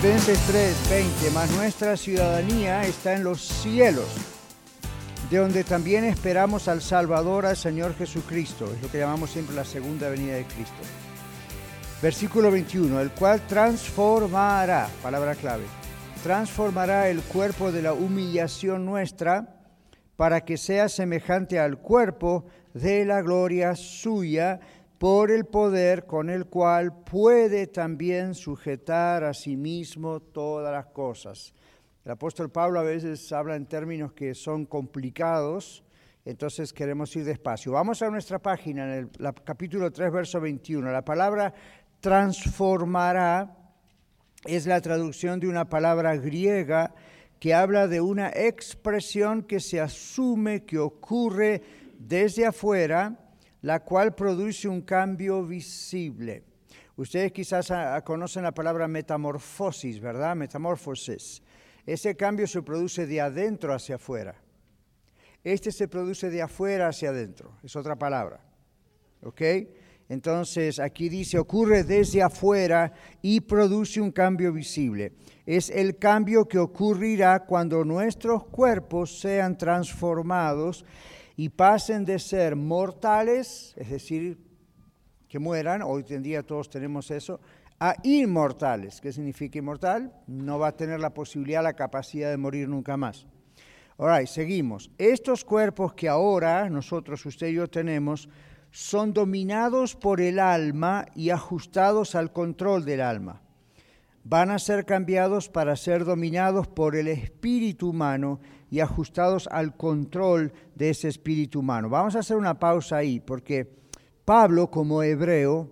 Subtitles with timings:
[0.00, 4.08] Filipenses 3:20, mas nuestra ciudadanía está en los cielos,
[5.28, 9.66] de donde también esperamos al Salvador, al Señor Jesucristo, es lo que llamamos siempre la
[9.66, 10.80] segunda venida de Cristo.
[12.00, 15.64] Versículo 21, el cual transformará, palabra clave,
[16.22, 19.60] transformará el cuerpo de la humillación nuestra
[20.16, 24.60] para que sea semejante al cuerpo de la gloria suya,
[25.00, 31.54] por el poder con el cual puede también sujetar a sí mismo todas las cosas.
[32.04, 35.82] El apóstol Pablo a veces habla en términos que son complicados,
[36.26, 37.72] entonces queremos ir despacio.
[37.72, 40.92] Vamos a nuestra página, en el capítulo 3, verso 21.
[40.92, 41.54] La palabra
[42.00, 43.56] transformará
[44.44, 46.94] es la traducción de una palabra griega
[47.38, 51.62] que habla de una expresión que se asume que ocurre
[51.98, 53.29] desde afuera,
[53.62, 56.44] la cual produce un cambio visible.
[56.96, 57.72] Ustedes quizás
[58.04, 60.36] conocen la palabra metamorfosis, ¿verdad?
[60.36, 61.42] Metamorfosis.
[61.86, 64.34] Ese cambio se produce de adentro hacia afuera.
[65.42, 67.56] Este se produce de afuera hacia adentro.
[67.62, 68.40] Es otra palabra.
[69.22, 69.40] ¿Ok?
[70.10, 72.92] Entonces aquí dice, ocurre desde afuera
[73.22, 75.12] y produce un cambio visible.
[75.46, 80.84] Es el cambio que ocurrirá cuando nuestros cuerpos sean transformados
[81.40, 84.36] y pasen de ser mortales, es decir,
[85.26, 87.40] que mueran, hoy en día todos tenemos eso,
[87.78, 89.00] a inmortales.
[89.00, 90.12] ¿Qué significa inmortal?
[90.26, 93.26] No va a tener la posibilidad, la capacidad de morir nunca más.
[93.96, 94.90] Ahora, seguimos.
[94.98, 98.28] Estos cuerpos que ahora nosotros, usted y yo tenemos,
[98.70, 103.40] son dominados por el alma y ajustados al control del alma.
[104.24, 108.40] Van a ser cambiados para ser dominados por el espíritu humano
[108.70, 111.88] y ajustados al control de ese espíritu humano.
[111.88, 113.68] Vamos a hacer una pausa ahí, porque
[114.24, 115.68] Pablo, como hebreo,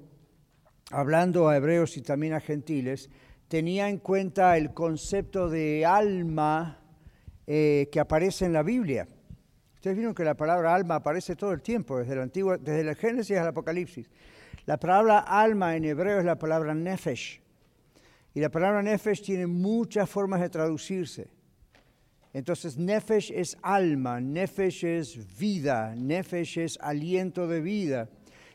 [0.91, 3.09] hablando a hebreos y también a gentiles,
[3.47, 6.81] tenía en cuenta el concepto de alma
[7.47, 9.07] eh, que aparece en la Biblia.
[9.75, 12.97] Ustedes vieron que la palabra alma aparece todo el tiempo, desde el, antiguo, desde el
[12.97, 14.11] Génesis al Apocalipsis.
[14.67, 17.41] La palabra alma en hebreo es la palabra nefesh.
[18.35, 21.29] Y la palabra nefesh tiene muchas formas de traducirse.
[22.39, 28.09] Entonces, nefesh es alma, nefesh es vida, nefesh es aliento de vida.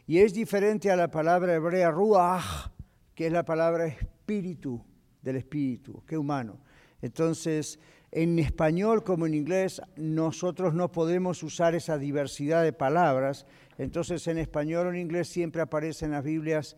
[0.08, 2.72] Y es diferente a la palabra hebrea ruach,
[3.14, 4.82] que es la palabra espíritu
[5.22, 6.62] del espíritu, que humano.
[7.02, 7.78] Entonces,
[8.10, 13.46] en español como en inglés, nosotros no podemos usar esa diversidad de palabras.
[13.78, 16.78] Entonces, en español o en inglés siempre aparecen en las Biblias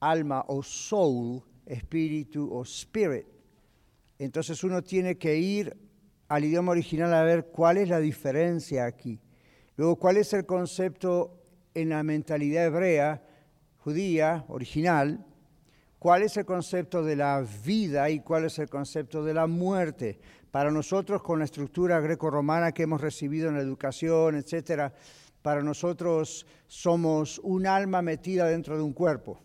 [0.00, 3.26] alma o soul, espíritu o spirit.
[4.18, 5.76] Entonces uno tiene que ir
[6.28, 9.20] al idioma original a ver cuál es la diferencia aquí.
[9.76, 11.42] Luego, cuál es el concepto
[11.74, 13.22] en la mentalidad hebrea,
[13.78, 15.24] judía, original,
[15.98, 20.18] cuál es el concepto de la vida y cuál es el concepto de la muerte.
[20.50, 24.92] Para nosotros, con la estructura greco-romana que hemos recibido en la educación, etcétera,
[25.42, 29.38] para nosotros somos un alma metida dentro de un cuerpo.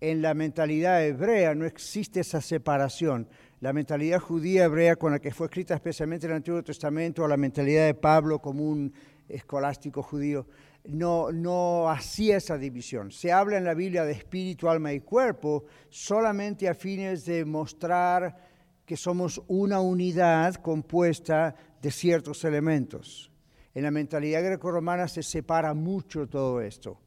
[0.00, 3.28] En la mentalidad hebrea no existe esa separación.
[3.60, 7.28] La mentalidad judía hebrea con la que fue escrita especialmente en el Antiguo Testamento, o
[7.28, 8.92] la mentalidad de Pablo como un
[9.28, 10.46] escolástico judío,
[10.84, 13.10] no, no hacía esa división.
[13.10, 18.36] Se habla en la Biblia de espíritu, alma y cuerpo solamente a fines de mostrar
[18.86, 23.30] que somos una unidad compuesta de ciertos elementos.
[23.74, 27.00] En la mentalidad greco-romana se separa mucho todo esto.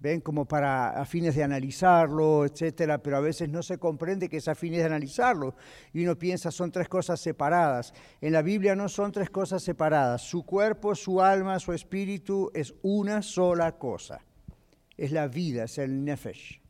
[0.00, 4.36] Ven como para a fines de analizarlo, etcétera, pero a veces no se comprende que
[4.36, 5.56] es a fines de analizarlo
[5.92, 7.92] y uno piensa son tres cosas separadas.
[8.20, 10.22] En la Biblia no son tres cosas separadas.
[10.22, 14.20] Su cuerpo, su alma, su espíritu es una sola cosa.
[14.96, 16.60] Es la vida, es el nefesh.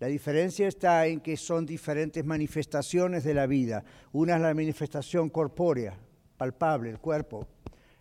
[0.00, 3.84] La diferencia está en que son diferentes manifestaciones de la vida.
[4.12, 5.96] Una es la manifestación corpórea,
[6.36, 7.46] palpable, el cuerpo.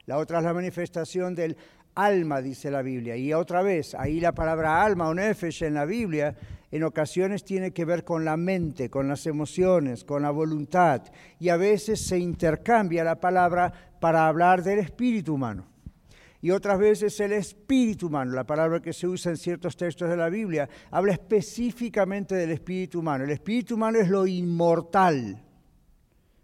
[0.05, 1.55] La otra es la manifestación del
[1.95, 3.15] alma, dice la Biblia.
[3.15, 6.35] Y otra vez, ahí la palabra alma o nefesh en la Biblia
[6.71, 11.01] en ocasiones tiene que ver con la mente, con las emociones, con la voluntad.
[11.39, 15.75] Y a veces se intercambia la palabra para hablar del espíritu humano
[16.45, 20.15] y otras veces el espíritu humano, la palabra que se usa en ciertos textos de
[20.15, 23.23] la Biblia, habla específicamente del espíritu humano.
[23.23, 25.41] El espíritu humano es lo inmortal.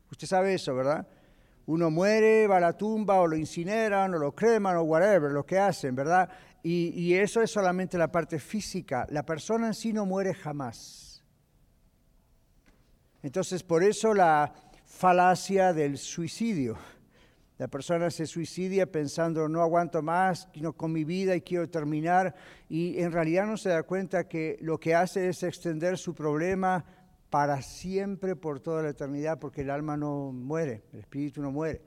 [0.09, 1.07] Usted sabe eso, ¿verdad?
[1.71, 5.45] Uno muere, va a la tumba o lo incineran o lo creman o whatever, lo
[5.45, 6.29] que hacen, ¿verdad?
[6.61, 9.07] Y, eso es solamente la parte física.
[9.09, 11.23] La persona en sí no muere jamás.
[13.23, 14.53] Entonces, por eso la
[14.85, 16.77] falacia del suicidio.
[17.57, 22.35] La persona se suicidia pensando, no aguanto más con mi vida y quiero terminar,
[22.67, 26.83] y en realidad no se da cuenta que lo que hace es extender su problema
[27.31, 31.81] para siempre, por toda la eternidad, porque el alma no muere, el espíritu no muere.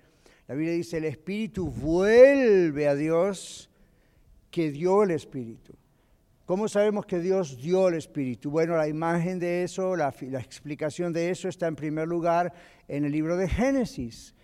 [0.49, 3.71] La Biblia dice, el espíritu vuelve a Dios
[4.51, 5.75] que dio el espíritu.
[6.47, 8.51] ¿Cómo sabemos que Dios dio el Espíritu?
[8.51, 12.53] Bueno, la imagen de eso, la, explicación de eso está en primer lugar
[12.87, 14.35] en el libro de Génesis.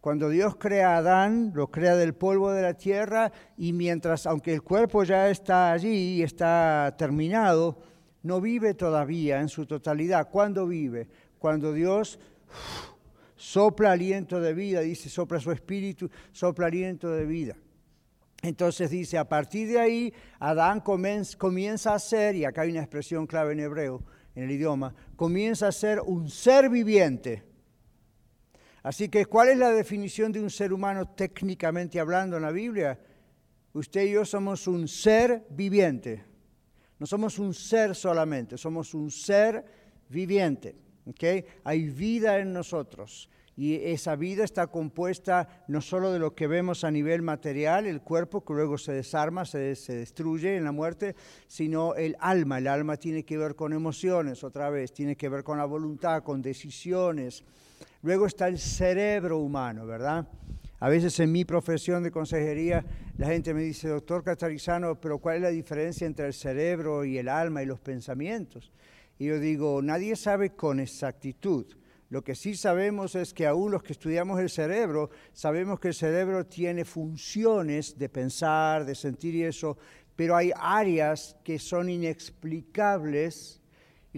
[0.00, 4.54] Cuando Dios crea a Adán, lo crea del polvo de la tierra y mientras, aunque
[4.54, 7.78] el cuerpo ya está allí y está terminado,
[8.28, 10.28] no vive todavía en su totalidad.
[10.28, 11.08] ¿Cuándo vive?
[11.38, 12.20] Cuando Dios
[13.34, 17.56] sopla aliento de vida, dice, sopla su espíritu, sopla aliento de vida.
[18.42, 23.26] Entonces dice, a partir de ahí, Adán comienza a ser, y acá hay una expresión
[23.26, 24.02] clave en hebreo,
[24.34, 27.44] en el idioma, comienza a ser un ser viviente.
[28.82, 33.00] Así que, ¿cuál es la definición de un ser humano técnicamente hablando en la Biblia?
[33.72, 36.27] Usted y yo somos un ser viviente.
[36.98, 39.64] No somos un ser solamente, somos un ser
[40.08, 40.76] viviente.
[41.06, 41.44] ¿okay?
[41.64, 46.84] Hay vida en nosotros y esa vida está compuesta no solo de lo que vemos
[46.84, 51.16] a nivel material, el cuerpo que luego se desarma, se, se, destruye en la muerte,
[51.48, 52.58] sino el alma.
[52.58, 56.22] El alma tiene que ver con emociones, otra vez, tiene que ver con la voluntad,
[56.22, 57.42] con decisiones.
[58.02, 60.28] Luego está el cerebro humano, ¿verdad?
[60.80, 62.84] A veces en mi profesión de consejería
[63.16, 67.18] la gente me dice, doctor Catarizano, pero ¿cuál es la diferencia entre el cerebro y
[67.18, 68.72] el alma y los pensamientos?
[69.18, 71.66] Y yo digo, nadie sabe con exactitud
[72.10, 75.94] lo que sí sabemos es que aún los que estudiamos el cerebro, sabemos que el
[75.94, 79.76] cerebro tiene funciones de pensar, de sentir y eso,
[80.16, 83.57] pero hay áreas que son inexplicables.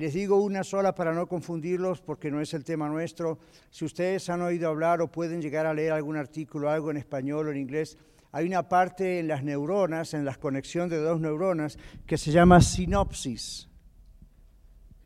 [0.00, 3.38] Les digo una sola para no confundirlos porque no es el tema nuestro.
[3.69, 7.49] Si ustedes han oído hablar o pueden llegar a leer algún artículo, algo en español
[7.49, 7.99] o en inglés,
[8.32, 12.62] hay una parte en las neuronas, en la conexión de dos neuronas, que se llama
[12.62, 13.69] sinopsis.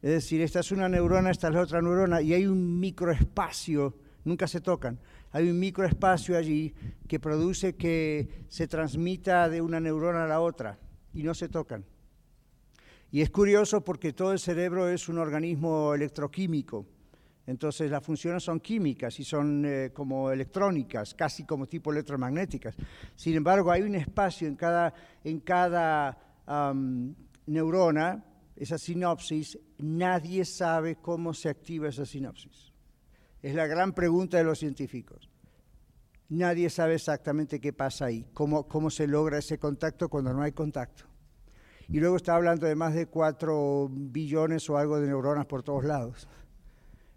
[0.00, 3.96] Es decir, esta es una neurona, esta es la otra neurona, y hay un microespacio,
[4.22, 5.00] nunca se tocan,
[5.32, 6.72] hay un microespacio allí
[7.08, 10.78] que produce que se transmita de una neurona a la otra,
[11.12, 11.84] y no se tocan.
[13.14, 16.84] Y es curioso porque todo el cerebro es un organismo electroquímico.
[17.46, 22.74] Entonces las funciones son químicas y son eh, como electrónicas, casi como tipo electromagnéticas.
[23.14, 26.18] Sin embargo, hay un espacio en cada, en cada
[27.46, 28.24] neurona
[28.56, 32.72] esa sinopsis, nadie sabe cómo se activa esa sinopsis.
[33.40, 35.30] Es la gran pregunta de los científicos.
[36.30, 40.50] Nadie sabe exactamente qué pasa ahí, cómo, cómo se logra ese contacto cuando no hay
[40.50, 41.13] contacto.
[41.88, 45.84] Y luego está hablando de más de cuatro billones o algo de neuronas por todos
[45.84, 46.28] lados.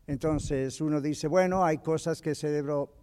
[0.05, 2.93] Entonces uno dice, bueno, hay cosas que el cerebro,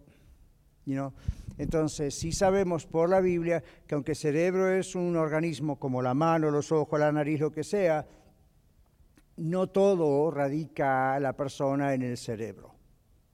[0.85, 1.11] you
[1.57, 6.13] entonces, sí sabemos por la Biblia que aunque el cerebro es un organismo como la
[6.13, 8.05] mano, los ojos, la nariz, lo que sea,
[9.37, 12.75] no todo radica la persona en el cerebro.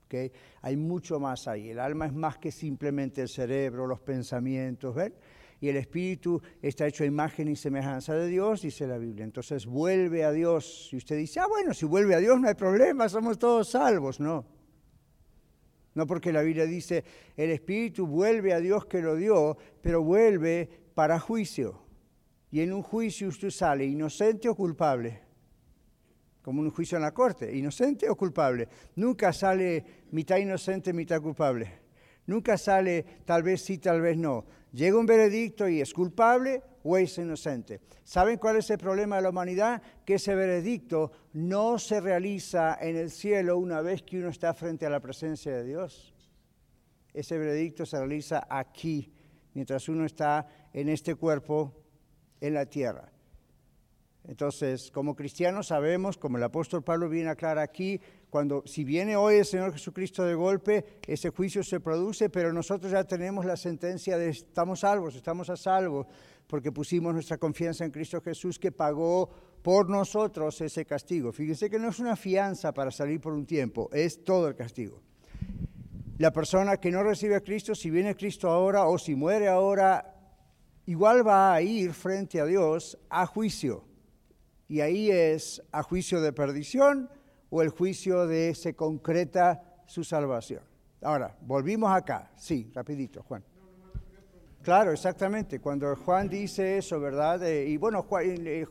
[0.06, 0.32] ¿okay?
[0.62, 1.70] Hay mucho más ahí.
[1.70, 5.14] El alma es más que simplemente el cerebro, los pensamientos, ¿ven?
[5.62, 9.24] Y el espíritu está hecho a imagen y semejanza de Dios, dice la Biblia.
[9.24, 10.90] Entonces vuelve a Dios.
[10.92, 14.20] Y usted dice, ah, bueno, si vuelve a Dios no hay problema, somos todos salvos.
[14.20, 14.44] No.
[15.94, 17.04] No porque la Biblia dice,
[17.38, 21.84] el espíritu vuelve a Dios que lo dio, pero vuelve para juicio.
[22.50, 25.32] Y en un juicio usted sale inocente o culpable
[26.42, 28.68] como un juicio en la corte, inocente o culpable.
[28.96, 31.82] Nunca sale mitad inocente, mitad culpable.
[32.26, 34.46] Nunca sale tal vez sí, tal vez no.
[34.72, 37.82] Llega un veredicto y es culpable o es inocente.
[38.04, 39.82] ¿Saben cuál es el problema de la humanidad?
[40.06, 44.86] Que ese veredicto no se realiza en el cielo una vez que uno está frente
[44.86, 46.14] a la presencia de Dios.
[47.14, 49.12] Ese veredicto se realiza aquí,
[49.54, 51.74] mientras uno está en este cuerpo
[52.40, 53.12] en la tierra.
[54.24, 58.00] Entonces, como cristianos sabemos, como el apóstol Pablo viene a aclarar aquí,
[58.32, 62.90] cuando si viene hoy el Señor Jesucristo de golpe, ese juicio se produce, pero nosotros
[62.90, 66.08] ya tenemos la sentencia de estamos salvos, estamos a salvo,
[66.48, 69.30] porque pusimos nuestra confianza en Cristo Jesús que pagó
[69.62, 71.34] por nosotros ese castigo.
[71.34, 75.02] Fíjense que no es una fianza para salir por un tiempo, es todo el castigo.
[76.18, 80.16] La persona que no recibe a Cristo, si viene Cristo ahora o si muere ahora,
[80.86, 83.84] igual va a ir frente a Dios a juicio
[84.70, 87.10] y ahí es a juicio de perdición
[87.52, 90.64] o el juicio de se concreta su salvación.
[91.02, 92.32] Ahora, volvimos acá.
[92.36, 93.44] Sí, rapidito, Juan.
[94.62, 95.60] Claro, exactamente.
[95.60, 97.44] Cuando Juan dice eso, ¿verdad?
[97.44, 98.66] Eh, y bueno, Juan, eh,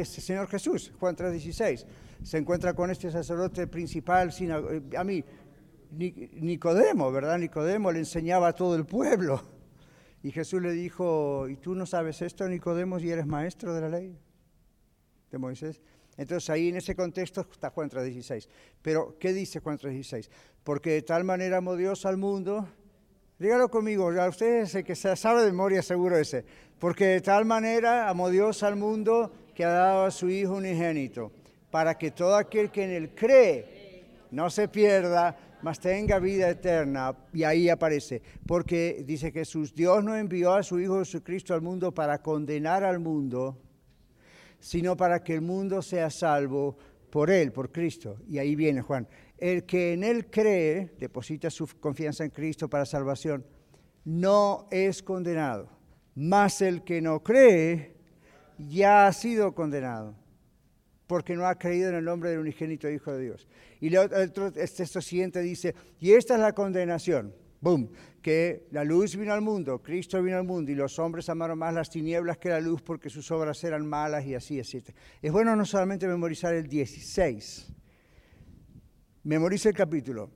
[0.00, 1.86] es el Señor Jesús, Juan 3:16,
[2.22, 5.24] se encuentra con este sacerdote principal, eh, a mí,
[5.90, 7.38] Nicodemo, ¿verdad?
[7.38, 9.42] Nicodemo le enseñaba a todo el pueblo.
[10.22, 13.88] Y Jesús le dijo, ¿y tú no sabes esto, Nicodemo, y eres maestro de la
[13.90, 14.18] ley
[15.30, 15.82] de Moisés?
[16.16, 18.48] Entonces ahí en ese contexto está Juan 3:16.
[18.82, 20.30] Pero, ¿qué dice Juan 3:16?
[20.62, 22.68] Porque de tal manera amó Dios al mundo
[23.36, 26.44] Dígalo conmigo, ya usted el que se sabe de memoria seguro ese.
[26.78, 31.32] Porque de tal manera amó Dios al mundo que ha dado a su Hijo unigénito,
[31.70, 37.16] para que todo aquel que en él cree no se pierda, mas tenga vida eterna.
[37.32, 41.92] Y ahí aparece, porque dice Jesús, Dios no envió a su Hijo Jesucristo al mundo
[41.92, 43.58] para condenar al mundo,
[44.64, 46.78] sino para que el mundo sea salvo
[47.10, 48.16] por él, por Cristo.
[48.26, 49.06] Y ahí viene Juan.
[49.36, 53.44] El que en él cree, deposita su confianza en Cristo para salvación,
[54.06, 55.68] no es condenado.
[56.14, 57.94] Mas el que no cree
[58.56, 60.14] ya ha sido condenado,
[61.06, 63.46] porque no ha creído en el nombre del unigénito Hijo de Dios.
[63.82, 67.90] Y el otro, este texto siguiente dice, y esta es la condenación, boom,
[68.22, 71.74] que la luz vino al mundo, Cristo vino al mundo, y los hombres amaron más
[71.74, 74.82] las tinieblas que la luz porque sus obras eran malas y así, así.
[75.20, 77.72] Es bueno no solamente memorizar el 16,
[79.24, 80.30] memorice el capítulo,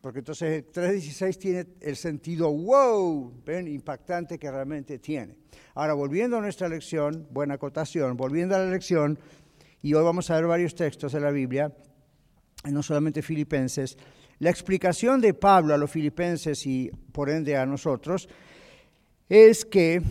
[0.00, 5.36] porque entonces el 3.16 tiene el sentido wow, ven, impactante que realmente tiene.
[5.74, 9.18] Ahora, volviendo a nuestra lección, buena acotación, volviendo a la lección,
[9.80, 11.72] y hoy vamos a ver varios textos de la Biblia,
[12.70, 13.96] no solamente filipenses,
[14.38, 18.28] la explicación de Pablo a los filipenses y por ende a nosotros
[19.28, 20.02] es que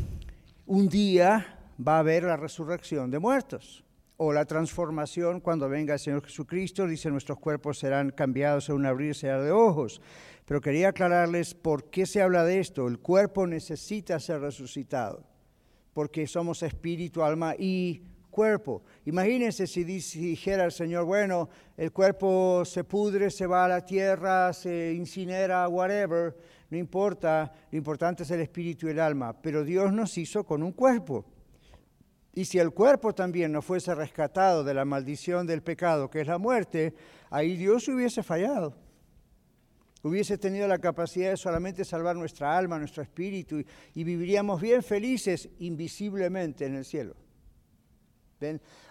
[0.66, 3.84] un día va a haber la resurrección de muertos
[4.24, 8.86] o la transformación cuando venga el Señor Jesucristo, dice nuestros cuerpos serán cambiados en un
[8.86, 10.00] abrirse de ojos.
[10.46, 12.88] Pero quería aclararles por qué se habla de esto.
[12.88, 15.24] El cuerpo necesita ser resucitado,
[15.94, 18.82] porque somos espíritu, alma y cuerpo.
[19.06, 24.54] Imagínense si, dijera el Señor, bueno, el cuerpo se pudre, se va a la tierra,
[24.54, 26.36] se incinera, whatever,
[26.72, 30.64] no importa, lo importante es el espíritu y el alma, pero Dios nos hizo con
[30.64, 31.26] un cuerpo.
[32.34, 36.28] Y si el cuerpo también no fuese rescatado de la maldición del pecado, que es
[36.28, 36.94] la muerte,
[37.30, 38.74] ahí Dios hubiese fallado.
[40.04, 45.50] Hubiese tenido la capacidad de solamente salvar nuestra alma, nuestro espíritu, y, viviríamos bien felices
[45.60, 47.16] invisiblemente en el cielo.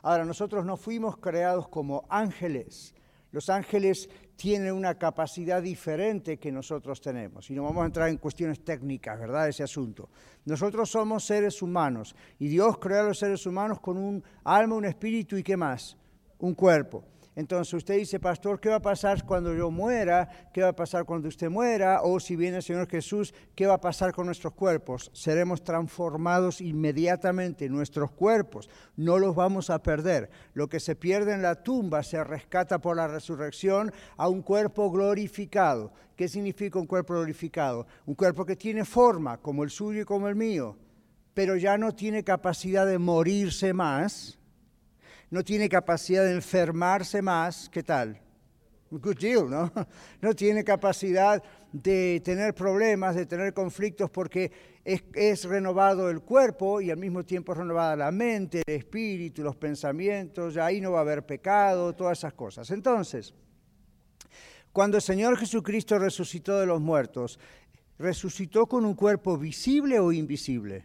[0.02, 2.94] Ahora, nosotros no fuimos creados como ángeles,
[3.32, 7.48] los ángeles tienen una capacidad diferente que nosotros tenemos.
[7.50, 9.48] Y no vamos a entrar en cuestiones técnicas, ¿verdad?
[9.48, 10.08] Ese asunto.
[10.44, 14.84] Nosotros somos seres humanos y Dios creó a los seres humanos con un alma, un
[14.84, 15.96] espíritu y qué más?
[16.38, 17.04] Un cuerpo.
[17.36, 20.28] Entonces usted dice, pastor, ¿qué va a pasar cuando yo muera?
[20.52, 22.02] ¿Qué va a pasar cuando usted muera?
[22.02, 25.10] O si viene el Señor Jesús, ¿qué va a pasar con nuestros cuerpos?
[25.14, 28.68] Seremos transformados inmediatamente, nuestros cuerpos.
[28.96, 30.28] No los vamos a perder.
[30.54, 34.90] Lo que se pierde en la tumba se rescata por la resurrección a un cuerpo
[34.90, 35.92] glorificado.
[36.16, 37.86] ¿Qué significa un cuerpo glorificado?
[38.06, 40.76] Un cuerpo que tiene forma, como el suyo y como el mío,
[41.32, 44.39] pero ya no tiene capacidad de morirse más
[45.30, 48.20] no tiene capacidad de enfermarse más, ¿qué tal?
[48.90, 49.72] Good deal, ¿no?
[50.20, 54.50] No tiene capacidad de tener problemas, de tener conflictos, porque
[54.84, 59.54] es, renovado el cuerpo y al mismo tiempo es renovada la mente, el espíritu, los
[59.54, 62.68] pensamientos, ahí no va a haber pecado, todas esas cosas.
[62.72, 63.32] Entonces,
[64.72, 67.38] cuando el Señor Jesucristo resucitó de los muertos,
[67.98, 70.84] ¿resucitó con un cuerpo visible o invisible?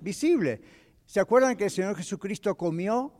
[0.00, 0.60] Visible.
[1.06, 3.12] ¿Se acuerdan que el Señor Jesucristo comió?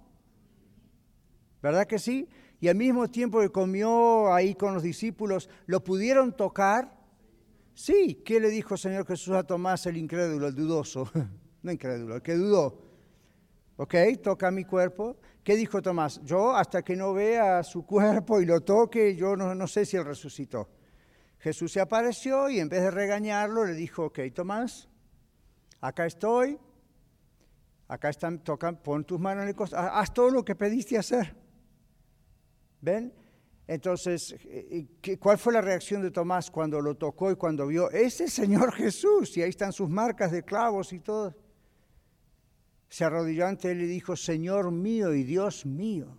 [1.63, 2.29] ¿Verdad que sí?
[2.61, 6.97] Y al mismo tiempo que comió ahí con los discípulos, ¿lo pudieron tocar?
[7.75, 8.23] Sí.
[8.25, 11.11] ¿Qué le dijo el Señor Jesús a Tomás, el incrédulo, el dudoso?
[11.63, 12.83] no incrédulo, el que dudó.
[13.77, 13.95] ¿Ok?
[14.23, 15.19] Toca mi cuerpo.
[15.45, 16.21] ¿Qué dijo Tomás?
[16.25, 19.97] Yo hasta que no vea su cuerpo y lo toque, yo no, no sé si
[19.97, 20.69] él resucitó.
[21.39, 24.89] Jesús se apareció y en vez de regañarlo le dijo, ok, Tomás,
[25.81, 26.59] acá estoy,
[27.89, 31.37] Acá están, tocan, pon tus manos en el costado, haz todo lo que pediste hacer.
[32.81, 33.13] ¿Ven?
[33.69, 34.87] Entonces, eh,
[35.19, 37.91] ¿cuál fue la reacción de Tomás cuando lo tocó y cuando vio?
[37.91, 41.35] Ese Señor Jesús, y ahí están sus marcas de clavos y todo.
[42.89, 46.17] Se arrodilló ante él y dijo, Señor mío y Dios mío.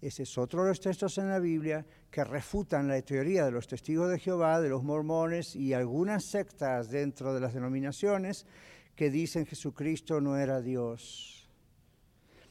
[0.00, 3.66] Ese es otro de los textos en la Biblia que refutan la teoría de los
[3.66, 8.46] testigos de Jehová, de los mormones y algunas sectas dentro de las denominaciones
[8.98, 11.48] que dicen Jesucristo no era Dios.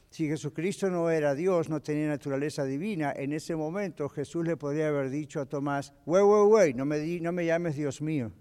[0.08, 4.88] Si Jesucristo no era Dios, no tenía naturaleza divina, en ese momento Jesús le podría
[4.88, 8.32] haber dicho a Tomás, wey, wey, wey, no me, no me llames Dios mío.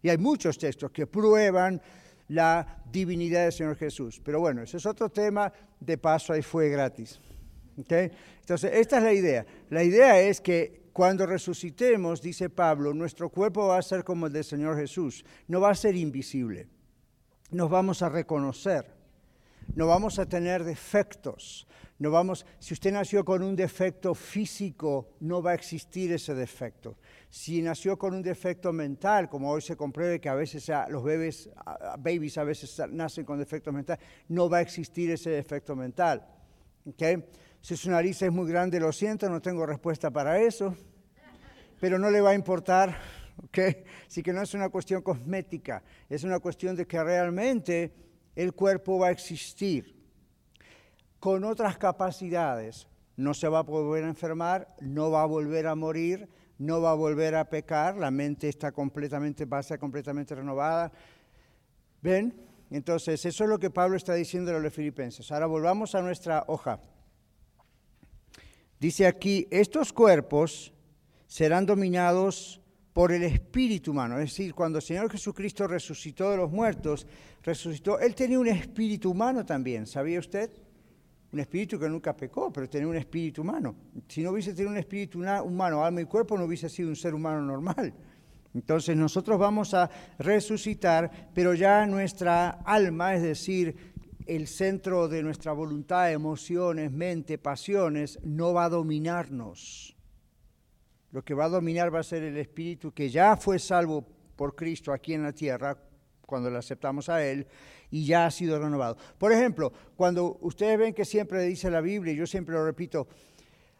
[0.00, 1.82] Y hay muchos textos que prueban
[2.28, 4.20] la divinidad del Señor Jesús.
[4.24, 7.20] Pero bueno, ese es otro tema, de paso ahí fue gratis.
[7.76, 9.44] Entonces, esta es la idea.
[9.70, 14.32] La idea es que cuando resucitemos, dice Pablo, nuestro cuerpo va a ser como el
[14.32, 16.68] del Señor Jesús, no va a ser invisible,
[17.50, 18.86] nos vamos a reconocer,
[19.74, 21.66] no vamos a tener defectos,
[21.98, 26.98] no vamos, si usted nació con un defecto físico, no va a existir ese defecto.
[27.30, 31.48] Si nació con un defecto mental, como hoy se compruebe que a veces los bebés,
[32.00, 36.26] babies a veces nacen con defectos mentales, no va a existir ese defecto mental.
[36.86, 37.24] ¿okay?
[37.62, 40.74] Si su nariz es muy grande, lo siento, no tengo respuesta para eso,
[41.80, 42.98] pero no le va a importar,
[43.44, 43.58] ¿ok?
[44.08, 47.94] Así que no es una cuestión cosmética, es una cuestión de que realmente
[48.34, 49.94] el cuerpo va a existir
[51.20, 52.88] con otras capacidades.
[53.16, 56.28] No se va a volver a enfermar, no va a volver a morir,
[56.58, 60.90] no va a volver a pecar, la mente está completamente, va a ser completamente renovada.
[62.00, 62.34] ¿Ven?
[62.70, 65.30] Entonces, eso es lo que Pablo está diciendo a los filipenses.
[65.30, 66.80] Ahora volvamos a nuestra hoja.
[68.82, 70.72] Dice aquí, estos cuerpos
[71.28, 72.60] serán dominados
[72.92, 74.18] por el espíritu humano.
[74.18, 77.06] Es decir, cuando el Señor Jesucristo resucitó de los muertos,
[77.44, 80.50] resucitó, Él tenía un espíritu humano también, ¿sabía usted?
[81.30, 83.76] Un espíritu que nunca pecó, pero tenía un espíritu humano.
[84.08, 87.14] Si no hubiese tenido un espíritu humano, alma y cuerpo, no hubiese sido un ser
[87.14, 87.94] humano normal.
[88.52, 93.91] Entonces nosotros vamos a resucitar, pero ya nuestra alma, es decir,
[94.26, 99.96] el centro de nuestra voluntad, emociones, mente, pasiones, no va a dominarnos.
[101.10, 104.54] Lo que va a dominar va a ser el espíritu que ya fue salvo por
[104.54, 105.76] Cristo aquí en la tierra
[106.26, 107.46] cuando le aceptamos a Él
[107.90, 108.96] y ya ha sido renovado.
[109.18, 113.06] Por ejemplo, cuando ustedes ven que siempre dice la Biblia, y yo siempre lo repito,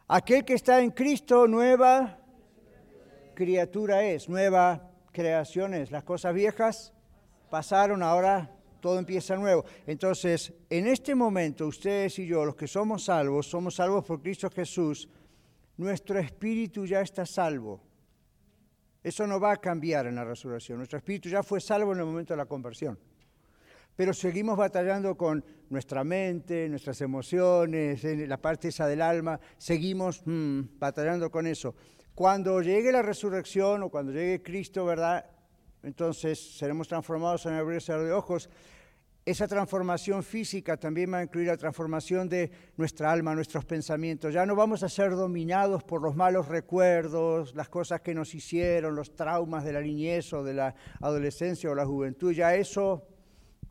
[0.09, 2.19] aquel que está en Cristo, nueva
[3.35, 5.91] criatura es, nueva creación es.
[5.91, 6.93] Las cosas viejas
[7.49, 8.52] pasaron, ahora
[8.83, 9.65] todo empieza nuevo.
[9.87, 14.51] Entonces, en este momento, ustedes y yo, los que somos salvos, somos salvos por Cristo
[14.51, 15.09] Jesús,
[15.79, 17.81] nuestro espíritu ya está salvo.
[19.03, 20.79] Eso no va a cambiar en la resurrección.
[20.79, 22.99] Nuestro espíritu ya fue salvo en el momento de la conversión.
[23.95, 30.79] Pero seguimos batallando con nuestra mente, nuestras emociones, la parte esa del alma, seguimos mm,
[30.79, 31.75] batallando con eso.
[32.15, 35.25] Cuando llegue la resurrección o cuando llegue Cristo, ¿verdad?
[35.83, 38.49] Entonces seremos transformados en el de ojos.
[39.25, 44.35] Esa transformación física también va a incluir la transformación de nuestra alma, nuestros pensamientos.
[44.35, 48.97] Ya no vamos a ser dominados por los malos recuerdos, las cosas que nos hicieron,
[48.97, 52.33] los traumas de la niñez o de la adolescencia o la juventud.
[52.33, 53.07] Ya eso,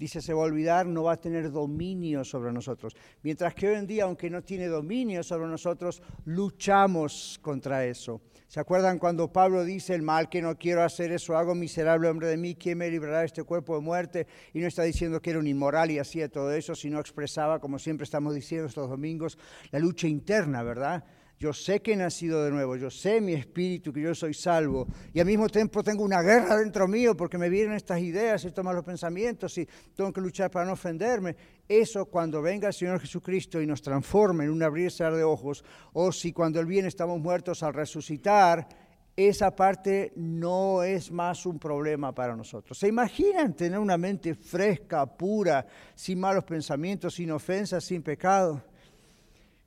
[0.01, 2.95] dice, se va a olvidar, no va a tener dominio sobre nosotros.
[3.21, 8.19] Mientras que hoy en día, aunque no tiene dominio sobre nosotros, luchamos contra eso.
[8.47, 12.27] ¿Se acuerdan cuando Pablo dice, el mal que no quiero hacer, eso hago, miserable hombre
[12.29, 14.25] de mí, ¿quién me librará de este cuerpo de muerte?
[14.53, 17.77] Y no está diciendo que era un inmoral y hacía todo eso, sino expresaba, como
[17.77, 19.37] siempre estamos diciendo estos domingos,
[19.69, 21.03] la lucha interna, ¿verdad?
[21.41, 24.85] Yo sé que he nacido de nuevo, yo sé mi espíritu, que yo soy salvo.
[25.11, 28.63] Y al mismo tiempo tengo una guerra dentro mío porque me vienen estas ideas, estos
[28.63, 31.35] malos pensamientos y tengo que luchar para no ofenderme.
[31.67, 36.11] Eso cuando venga el Señor Jesucristo y nos transforme en un abrirse de ojos, o
[36.11, 38.67] si cuando Él viene estamos muertos al resucitar,
[39.15, 42.77] esa parte no es más un problema para nosotros.
[42.77, 48.63] ¿Se imaginan tener una mente fresca, pura, sin malos pensamientos, sin ofensas, sin pecado?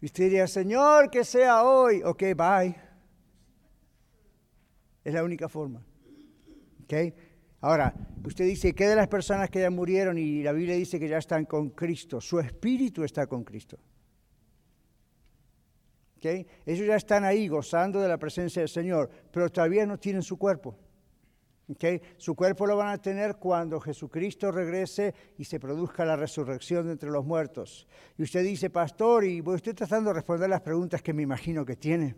[0.05, 2.03] Y usted diría, Señor, que sea hoy.
[2.03, 2.77] Ok, bye.
[5.03, 5.83] Es la única forma.
[6.83, 7.14] ¿Okay?
[7.62, 10.19] Ahora, usted dice, ¿qué de las personas que ya murieron?
[10.19, 12.21] Y la Biblia dice que ya están con Cristo.
[12.21, 13.79] Su espíritu está con Cristo.
[16.19, 16.47] ¿Okay?
[16.67, 20.37] Ellos ya están ahí gozando de la presencia del Señor, pero todavía no tienen su
[20.37, 20.77] cuerpo.
[22.18, 26.92] Su cuerpo lo van a tener cuando Jesucristo regrese y se produzca la resurrección de
[26.92, 27.87] entre los muertos.
[28.18, 31.77] Y usted dice, pastor, y estoy tratando de responder las preguntas que me imagino que
[31.77, 32.14] tiene.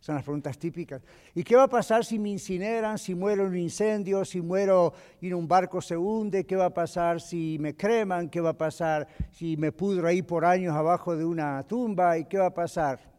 [0.00, 1.00] Son las preguntas típicas.
[1.34, 4.92] ¿Y qué va a pasar si me incineran, si muero en un incendio, si muero
[5.18, 6.44] y un barco se hunde?
[6.44, 8.28] ¿Qué va a pasar si me creman?
[8.28, 12.18] ¿Qué va a pasar si me pudro ahí por años abajo de una tumba?
[12.18, 13.13] ¿Y qué va a pasar?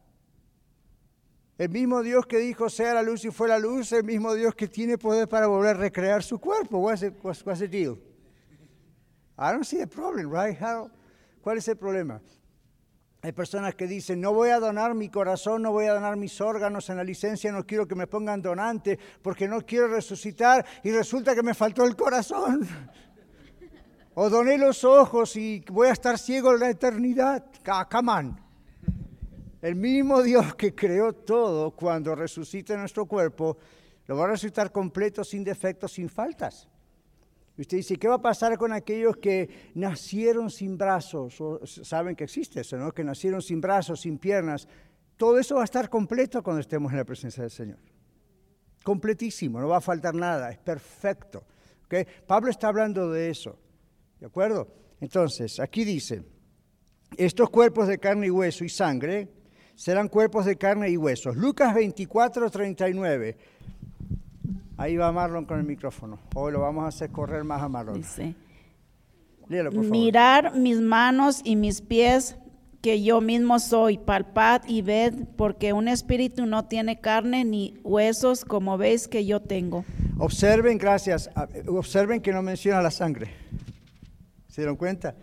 [1.57, 4.55] El mismo Dios que dijo sea la luz y fue la luz, el mismo Dios
[4.55, 6.79] que tiene poder para volver a recrear su cuerpo.
[6.79, 7.97] What's it, what's, what's the deal?
[9.37, 10.57] I don't see a problem, right?
[11.41, 12.21] ¿Cuál es el problema?
[13.21, 16.39] Hay personas que dicen, no voy a donar mi corazón, no voy a donar mis
[16.41, 20.91] órganos en la licencia, no quiero que me pongan donante porque no quiero resucitar y
[20.91, 22.67] resulta que me faltó el corazón.
[24.17, 27.43] O doné los ojos y voy a estar ciego en la eternidad.
[27.91, 28.44] Come on.
[29.65, 33.57] El mismo Dios que creó todo cuando resucite nuestro cuerpo,
[34.05, 36.69] lo va a resucitar completo, sin defectos, sin faltas.
[37.57, 41.41] Usted dice, ¿qué va a pasar con aquellos que nacieron sin brazos?
[41.41, 42.91] O saben que existe eso, ¿no?
[42.91, 44.67] Que nacieron sin brazos, sin piernas.
[45.17, 47.79] Todo eso va a estar completo cuando estemos en la presencia del Señor.
[48.83, 51.43] Completísimo, no va a faltar nada, es perfecto.
[51.85, 52.05] ¿Okay?
[52.27, 53.57] Pablo está hablando de eso.
[54.19, 54.67] ¿De acuerdo?
[55.01, 56.23] Entonces, aquí dice,
[57.17, 59.34] estos cuerpos de carne y hueso y sangre
[59.75, 61.35] serán cuerpos de carne y huesos.
[61.35, 63.37] Lucas 24, 39.
[64.77, 66.19] Ahí va Marlon con el micrófono.
[66.33, 67.95] Hoy lo vamos a hacer correr más a Marlon.
[67.95, 68.35] Dice,
[69.47, 72.35] mirar mis manos y mis pies,
[72.81, 78.45] que yo mismo soy, palpad y ved, porque un espíritu no tiene carne ni huesos,
[78.45, 79.85] como veis que yo tengo.
[80.17, 81.29] Observen, gracias,
[81.67, 83.31] observen que no menciona la sangre.
[84.49, 85.15] ¿Se dieron cuenta?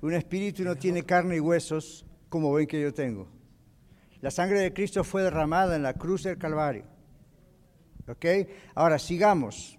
[0.00, 3.26] Un espíritu no tiene carne y huesos, como ven que yo tengo.
[4.20, 6.84] La sangre de Cristo fue derramada en la cruz del Calvario.
[8.08, 8.24] ¿Ok?
[8.74, 9.78] Ahora sigamos.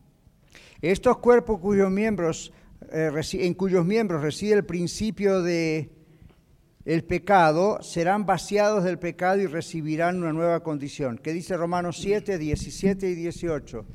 [0.82, 2.54] Estos cuerpos cuyos miembros,
[2.92, 5.90] eh, en cuyos miembros reside el principio de
[6.86, 11.20] el pecado, serán vaciados del pecado y recibirán una nueva condición.
[11.22, 13.86] ¿Qué dice Romanos 7, 17 y 18?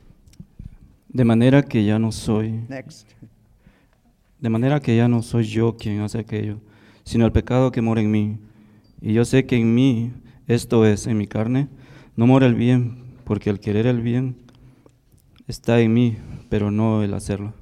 [1.09, 2.53] De manera que ya no soy.
[2.69, 3.09] Next.
[4.41, 6.61] De manera que ya no soy yo quien hace aquello,
[7.05, 8.39] sino el pecado que mora en mí.
[9.01, 10.13] Y yo sé que en mí,
[10.47, 11.69] esto es, en mi carne,
[12.17, 14.37] no mora el bien, porque el querer el bien
[15.47, 16.17] está en mí,
[16.49, 17.55] pero no el hacerlo.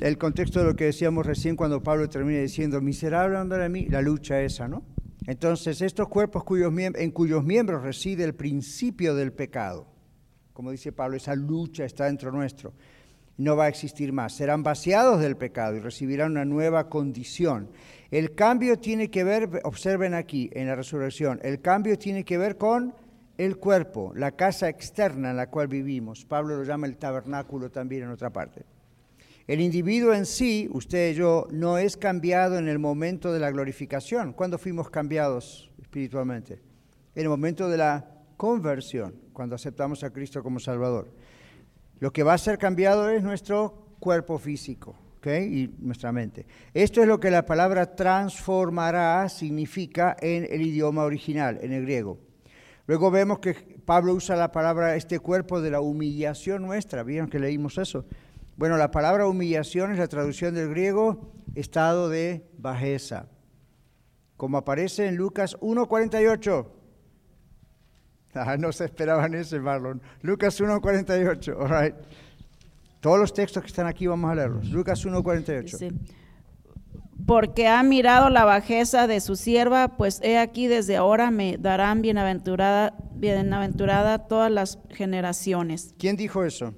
[0.00, 3.86] El contexto de lo que decíamos recién cuando Pablo termina diciendo, miserable hombre de mí,
[3.86, 4.84] la lucha esa, ¿no?
[5.26, 9.88] Entonces, estos cuerpos en cuyos miembros reside el principio del pecado,
[10.52, 12.74] como dice Pablo, esa lucha está dentro nuestro,
[13.38, 14.34] no va a existir más.
[14.34, 17.68] Serán vaciados del pecado y recibirán una nueva condición.
[18.10, 22.56] El cambio tiene que ver, observen aquí en la resurrección, el cambio tiene que ver
[22.56, 22.94] con
[23.36, 26.24] el cuerpo, la casa externa en la cual vivimos.
[26.24, 28.64] Pablo lo llama el tabernáculo también en otra parte.
[29.46, 33.50] El individuo en sí, usted y yo, no es cambiado en el momento de la
[33.50, 34.32] glorificación.
[34.32, 36.54] ¿Cuándo fuimos cambiados espiritualmente?
[37.14, 41.12] En el momento de la conversión, cuando aceptamos a Cristo como Salvador.
[41.98, 44.96] Lo que va a ser cambiado es nuestro cuerpo físico
[45.34, 46.46] y nuestra mente.
[46.72, 52.18] Esto es lo que la palabra transformará significa en el idioma original, en el griego.
[52.86, 53.54] Luego vemos que
[53.84, 57.02] Pablo usa la palabra este cuerpo de la humillación nuestra.
[57.02, 58.04] ¿Vieron que leímos eso?
[58.56, 63.28] Bueno, la palabra humillación es la traducción del griego estado de bajeza.
[64.36, 66.75] Como aparece en Lucas 1.48.
[68.46, 70.00] Ah, no se esperaban ese, Marlon.
[70.22, 71.94] Lucas 1.48, all right.
[73.00, 74.68] Todos los textos que están aquí vamos a leerlos.
[74.70, 75.92] Lucas 1.48
[77.26, 82.02] porque ha mirado la bajeza de su sierva, pues he aquí desde ahora me darán
[82.02, 85.94] bienaventurada, bienaventurada todas las generaciones.
[85.98, 86.74] ¿Quién dijo eso?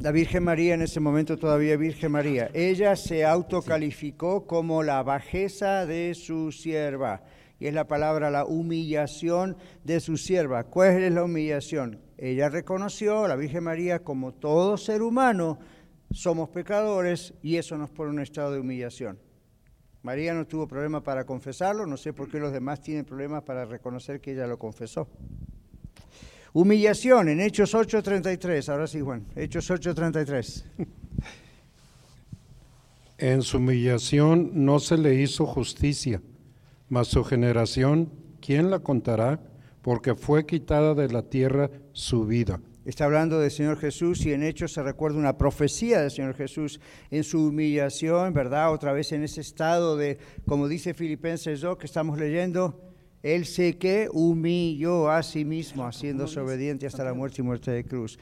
[0.00, 2.50] La Virgen María, en ese momento todavía Virgen María.
[2.54, 7.22] Ella se autocalificó como la bajeza de su sierva.
[7.58, 10.64] Y es la palabra la humillación de su sierva.
[10.64, 12.00] ¿Cuál es la humillación?
[12.18, 15.58] Ella reconoció, la Virgen María, como todo ser humano,
[16.10, 19.18] somos pecadores y eso nos pone en un estado de humillación.
[20.02, 23.64] María no tuvo problema para confesarlo, no sé por qué los demás tienen problemas para
[23.64, 25.08] reconocer que ella lo confesó.
[26.52, 30.64] Humillación en Hechos 8:33, ahora sí Juan, Hechos 8:33.
[33.18, 36.22] En su humillación no se le hizo justicia,
[36.88, 39.40] mas su generación, ¿quién la contará?
[39.82, 42.60] Porque fue quitada de la tierra su vida.
[42.84, 46.80] Está hablando del Señor Jesús y en Hechos se recuerda una profecía del Señor Jesús
[47.10, 48.72] en su humillación, ¿verdad?
[48.72, 52.80] Otra vez en ese estado de, como dice Filipenses 2 que estamos leyendo,
[53.24, 57.84] Él sé que humilló a sí mismo, haciéndose obediente hasta la muerte y muerte de
[57.84, 58.20] cruz.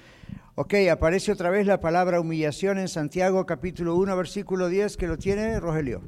[0.54, 5.18] Ok, aparece otra vez la palabra humillación en Santiago capítulo 1, versículo 10, que lo
[5.18, 6.00] tiene Rogelio.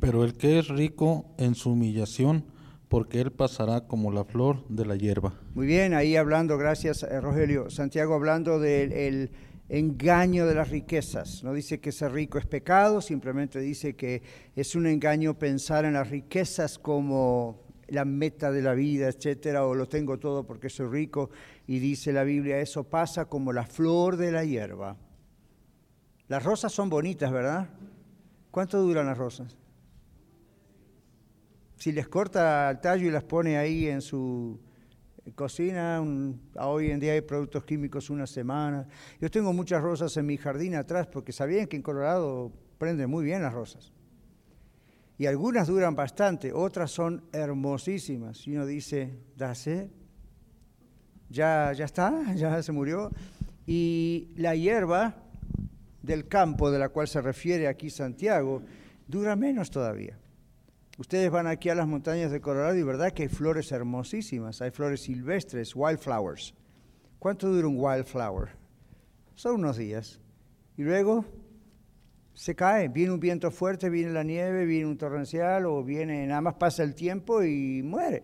[0.00, 2.44] Pero el que es rico en su humillación,
[2.88, 5.34] porque él pasará como la flor de la hierba.
[5.54, 7.70] Muy bien, ahí hablando, gracias eh, Rogelio.
[7.70, 9.30] Santiago hablando del
[9.68, 11.44] engaño de las riquezas.
[11.44, 14.22] No dice que ser rico es pecado, simplemente dice que
[14.56, 19.74] es un engaño pensar en las riquezas como la meta de la vida, etcétera, o
[19.74, 21.30] lo tengo todo porque soy rico.
[21.68, 24.96] Y dice la Biblia, eso pasa como la flor de la hierba.
[26.26, 27.68] Las rosas son bonitas, ¿verdad?
[28.50, 29.59] ¿Cuánto duran las rosas?
[31.80, 34.60] Si les corta el tallo y las pone ahí en su
[35.34, 36.04] cocina,
[36.58, 38.86] hoy en día hay productos químicos una semana.
[39.18, 43.24] Yo tengo muchas rosas en mi jardín atrás porque sabían que en Colorado prenden muy
[43.24, 43.94] bien las rosas.
[45.16, 48.46] Y algunas duran bastante, otras son hermosísimas.
[48.46, 49.90] Y uno dice, ¿dase?
[51.30, 52.34] ¿Ya, ya está?
[52.36, 53.10] ¿Ya se murió?
[53.66, 55.14] Y la hierba
[56.02, 58.60] del campo de la cual se refiere aquí Santiago
[59.08, 60.18] dura menos todavía.
[61.00, 64.70] Ustedes van aquí a las montañas de Colorado y verdad que hay flores hermosísimas, hay
[64.70, 66.54] flores silvestres, wildflowers.
[67.18, 68.50] ¿Cuánto dura un wildflower?
[69.34, 70.20] Son unos días.
[70.76, 71.24] Y luego
[72.34, 76.42] se cae, viene un viento fuerte, viene la nieve, viene un torrencial o viene, nada
[76.42, 78.22] más pasa el tiempo y muere.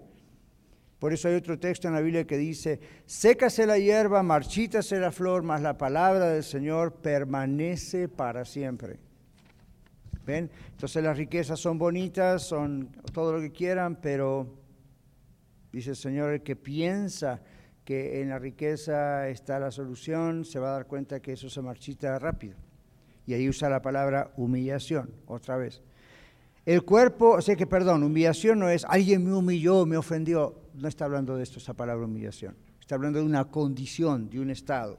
[0.99, 5.13] Por eso hay otro texto en la Biblia que dice, sécase la hierba, marchítase la
[5.13, 9.06] flor, mas la palabra del Señor permanece para siempre.
[10.27, 14.47] Entonces las riquezas son bonitas, son todo lo que quieran, pero
[15.73, 17.41] dice el Señor, el que piensa
[17.85, 21.63] que en la riqueza está la solución, se va a dar cuenta que eso se
[21.63, 22.57] marchita rápido.
[23.27, 25.83] Y ahí usa la palabra humillación, otra vez.
[26.65, 30.63] El cuerpo, o sea que, perdón, humillación no es alguien me humilló, me ofendió.
[30.75, 32.57] No está hablando de esto, esa palabra humillación.
[32.81, 34.99] Está hablando de una condición, de un estado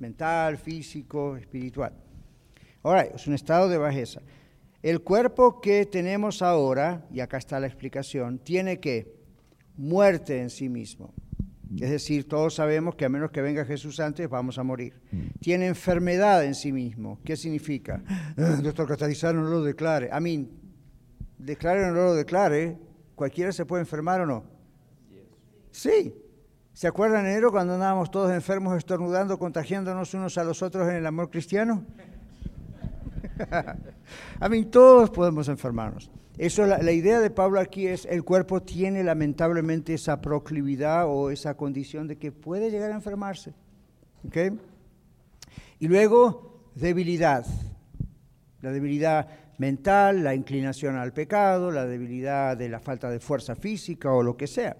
[0.00, 1.92] mental, físico, espiritual.
[2.82, 4.22] Ahora, es un estado de bajeza.
[4.82, 9.12] El cuerpo que tenemos ahora, y acá está la explicación, tiene que
[9.76, 11.12] muerte en sí mismo.
[11.74, 14.94] Es decir, todos sabemos que a menos que venga Jesús antes, vamos a morir.
[15.12, 15.38] Mm.
[15.40, 17.18] Tiene enfermedad en sí mismo.
[17.24, 18.02] ¿Qué significa?
[18.38, 20.08] Ah, doctor Catalizano no lo declare.
[20.10, 20.48] A mí,
[21.36, 22.78] declare o no lo declare,
[23.14, 24.44] cualquiera se puede enfermar o no.
[25.70, 26.14] Sí.
[26.72, 30.94] ¿Se acuerdan en enero cuando andábamos todos enfermos, estornudando, contagiándonos unos a los otros en
[30.94, 31.84] el amor cristiano?
[34.40, 36.10] a mí, todos podemos enfermarnos.
[36.38, 41.56] Eso, la, idea de Pablo aquí es, el cuerpo tiene lamentablemente esa proclividad o esa
[41.56, 43.54] condición de que puede llegar a enfermarse.
[45.80, 47.44] Y luego, debilidad.
[48.62, 54.12] La debilidad mental, la inclinación al pecado, la debilidad de la falta de fuerza física
[54.12, 54.76] o lo que sea.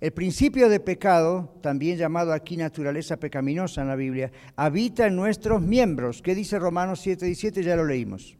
[0.00, 5.60] El principio de pecado, también llamado aquí naturaleza pecaminosa en la Biblia, habita en nuestros
[5.60, 6.22] miembros.
[6.22, 7.62] ¿Qué dice Romanos 7:17?
[7.62, 8.38] Ya lo leímos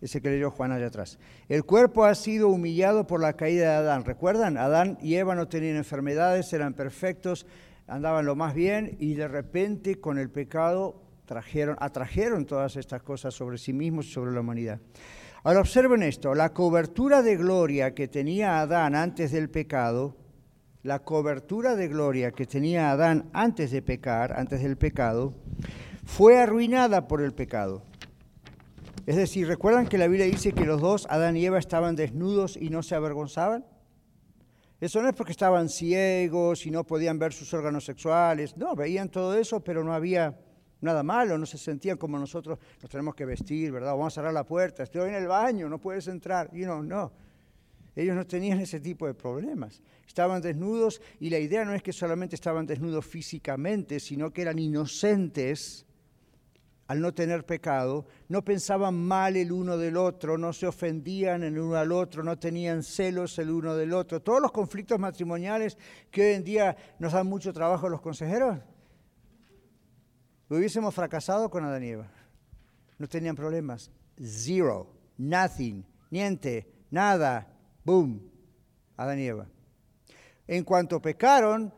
[0.00, 1.18] ese que leyó Juan allá atrás.
[1.48, 4.04] El cuerpo ha sido humillado por la caída de Adán.
[4.04, 4.56] ¿Recuerdan?
[4.56, 7.46] Adán y Eva no tenían enfermedades, eran perfectos,
[7.86, 13.34] andaban lo más bien y de repente con el pecado trajeron, atrajeron todas estas cosas
[13.34, 14.80] sobre sí mismos y sobre la humanidad.
[15.42, 20.16] Ahora observen esto, la cobertura de gloria que tenía Adán antes del pecado,
[20.82, 25.34] la cobertura de gloria que tenía Adán antes de pecar, antes del pecado,
[26.04, 27.82] fue arruinada por el pecado.
[29.06, 32.56] Es decir, ¿recuerdan que la Biblia dice que los dos, Adán y Eva, estaban desnudos
[32.56, 33.64] y no se avergonzaban?
[34.80, 38.56] Eso no es porque estaban ciegos y no podían ver sus órganos sexuales.
[38.56, 40.38] No, veían todo eso, pero no había
[40.80, 43.92] nada malo, no se sentían como nosotros nos tenemos que vestir, ¿verdad?
[43.92, 46.48] Vamos a cerrar la puerta, estoy en el baño, no puedes entrar.
[46.54, 47.12] Y no, no.
[47.96, 49.82] Ellos no tenían ese tipo de problemas.
[50.06, 54.58] Estaban desnudos y la idea no es que solamente estaban desnudos físicamente, sino que eran
[54.58, 55.86] inocentes
[56.90, 61.56] al no tener pecado, no pensaban mal el uno del otro, no se ofendían el
[61.56, 64.20] uno al otro, no tenían celos el uno del otro.
[64.20, 65.78] Todos los conflictos matrimoniales
[66.10, 68.58] que hoy en día nos dan mucho trabajo a los consejeros,
[70.48, 72.12] hubiésemos fracasado con Adán y Eva.
[72.98, 73.92] No tenían problemas.
[74.20, 77.49] Zero, nothing, niente, nada,
[77.84, 78.30] boom,
[78.96, 79.46] Adán y Eva.
[80.46, 81.72] En cuanto pecaron,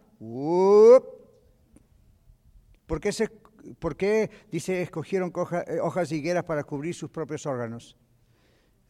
[2.86, 3.28] ¿por qué se
[3.78, 5.32] ¿Por qué, dice, escogieron
[5.66, 7.96] eh, hojas de higueras para cubrir sus propios órganos?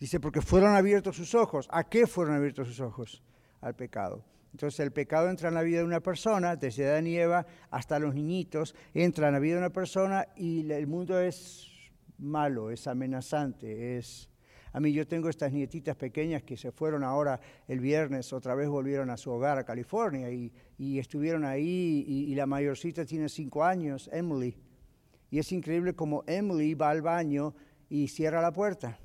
[0.00, 1.68] Dice, porque fueron abiertos sus ojos.
[1.70, 3.22] ¿A qué fueron abiertos sus ojos?
[3.60, 4.24] Al pecado.
[4.52, 7.98] Entonces el pecado entra en la vida de una persona, desde Adán y Eva hasta
[7.98, 11.68] los niñitos, entra en la vida de una persona y el mundo es
[12.18, 14.28] malo, es amenazante, es
[14.72, 18.68] a mí yo tengo estas nietitas pequeñas que se fueron ahora el viernes, otra vez
[18.68, 20.52] volvieron a su hogar a California y,
[20.98, 24.56] estuvieron ahí y, la mayorcita tiene cinco años, Emily.
[25.30, 27.54] Y es increíble como Emily va al baño
[27.88, 28.98] y cierra la puerta.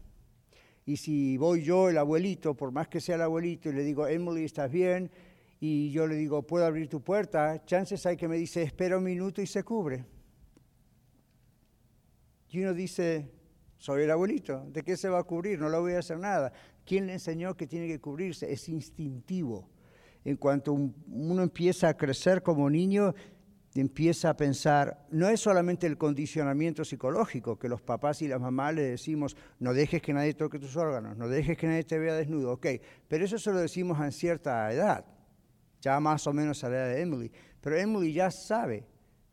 [0.86, 4.08] Y si voy yo, el abuelito, por más que sea el abuelito, y le digo,
[4.08, 5.12] Emily, ¿estás bien?
[5.60, 7.64] Y yo le digo, ¿puedo abrir tu puerta?
[7.66, 10.06] Chances hay que me dice, espera un minuto y se cubre.
[12.50, 13.30] Y uno dice,
[13.78, 14.66] soy el abuelito.
[14.72, 15.60] ¿De qué se va a cubrir?
[15.60, 16.52] No le voy a hacer nada.
[16.86, 18.52] ¿Quién le enseñó que tiene que cubrirse?
[18.52, 19.70] Es instintivo.
[20.26, 23.14] En cuanto uno empieza a crecer como niño,
[23.76, 28.74] empieza a pensar, no es solamente el condicionamiento psicológico, que los papás y las mamás
[28.76, 32.16] le decimos, no dejes que nadie toque tus órganos, no dejes que nadie te vea
[32.16, 32.68] desnudo, ok,
[33.08, 35.06] pero eso se lo decimos en cierta edad,
[35.82, 38.88] ya más o menos a la edad de Emily, pero Emily ya sabe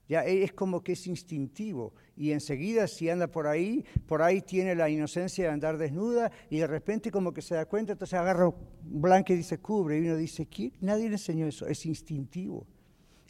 [0.08, 4.74] Ya es como que es instintivo y enseguida si anda por ahí, por ahí tiene
[4.74, 8.48] la inocencia de andar desnuda y de repente como que se da cuenta, entonces agarra
[8.48, 10.72] un blanco y dice cubre y uno dice, ¿quién?
[10.80, 12.66] Nadie le enseñó eso, es instintivo.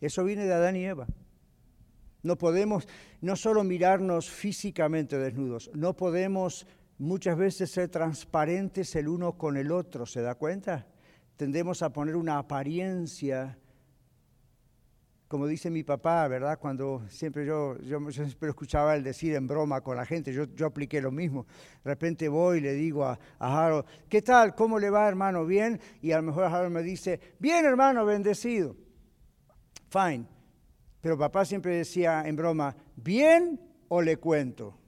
[0.01, 1.07] Eso viene de Adán y Eva.
[2.23, 2.89] No podemos
[3.21, 6.67] no solo mirarnos físicamente desnudos, no podemos
[6.99, 10.87] muchas veces ser transparentes el uno con el otro, ¿se da cuenta?
[11.37, 13.59] Tendemos a poner una apariencia
[15.35, 16.61] como dice mi papá, ¿verdad?
[16.61, 20.67] Cuando siempre yo, yo, siempre escuchaba el decir en broma con la gente, yo, yo
[20.67, 21.45] apliqué lo mismo.
[21.83, 24.55] De repente voy y le digo a, a, Harold, ¿qué tal?
[24.55, 25.45] ¿Cómo le va, hermano?
[25.45, 25.81] ¿Bien?
[26.01, 28.77] Y a lo mejor Harold me dice, bien, hermano, bendecido.
[29.89, 30.25] Fine.
[31.01, 34.79] Pero papá siempre decía en broma, ¿bien o le cuento?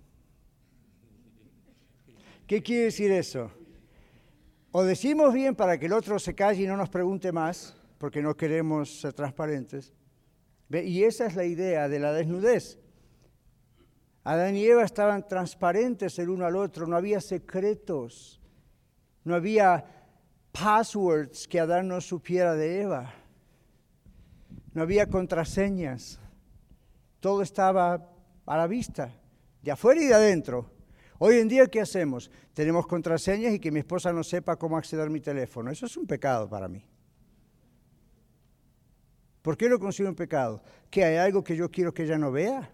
[2.46, 3.50] ¿Qué quiere decir eso?
[4.70, 8.22] O decimos bien para que el otro se calle y no nos pregunte más, porque
[8.22, 9.92] no queremos ser transparentes,
[10.70, 12.78] y esa es la idea de la desnudez.
[14.24, 18.40] Adán y Eva estaban transparentes el uno al otro, no había secretos,
[19.22, 19.84] no había
[20.50, 23.14] passwords que Adán no supiera de Eva,
[24.72, 26.18] no había contraseñas,
[27.20, 28.10] todo estaba
[28.46, 29.12] a la vista,
[29.62, 30.70] de afuera y de adentro.
[31.18, 32.30] Hoy en día, ¿qué hacemos?
[32.52, 35.70] Tenemos contraseñas y que mi esposa no sepa cómo acceder a mi teléfono.
[35.70, 36.84] Eso es un pecado para mí.
[39.46, 40.60] ¿Por qué lo considero un pecado?
[40.90, 42.68] ¿Que hay algo que yo quiero que ella no vea?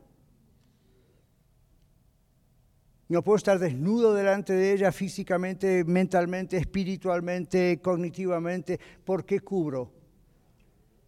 [3.09, 8.81] No puedo estar desnudo delante de ella físicamente, mentalmente, espiritualmente, cognitivamente.
[9.05, 9.93] ¿Por qué cubro?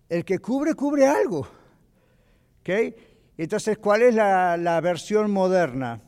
[0.07, 1.49] El que cubre, cubre algo.
[2.61, 2.95] ¿Okay?
[3.39, 5.99] Entonces, ¿cuál es la, la versión moderna?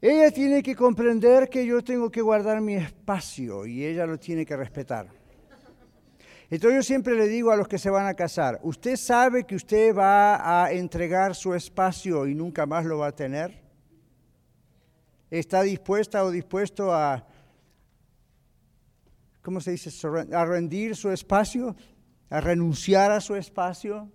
[0.00, 4.46] Ella tiene que comprender que yo tengo que guardar mi espacio y ella lo tiene
[4.46, 5.19] que respetar.
[6.50, 9.54] Entonces yo siempre le digo a los que se van a casar, ¿usted sabe que
[9.54, 13.62] usted va a entregar su espacio y nunca más lo va a tener?
[15.30, 17.24] ¿Está dispuesta o dispuesto a,
[19.42, 19.90] ¿cómo se dice?
[20.32, 21.76] A rendir su espacio,
[22.28, 24.10] a renunciar a su espacio.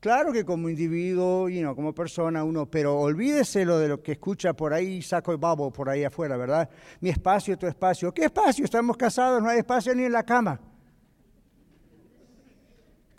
[0.00, 4.12] Claro que como individuo y no como persona uno, pero olvídese lo de lo que
[4.12, 6.68] escucha por ahí, saco el babo por ahí afuera, ¿verdad?
[7.00, 8.12] Mi espacio, tu espacio.
[8.12, 8.66] ¿Qué espacio?
[8.66, 10.60] Estamos casados, no hay espacio ni en la cama.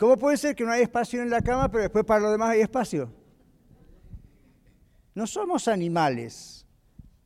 [0.00, 2.52] ¿Cómo puede ser que no hay espacio en la cama, pero después para lo demás
[2.52, 3.12] hay espacio?
[5.14, 6.66] No somos animales,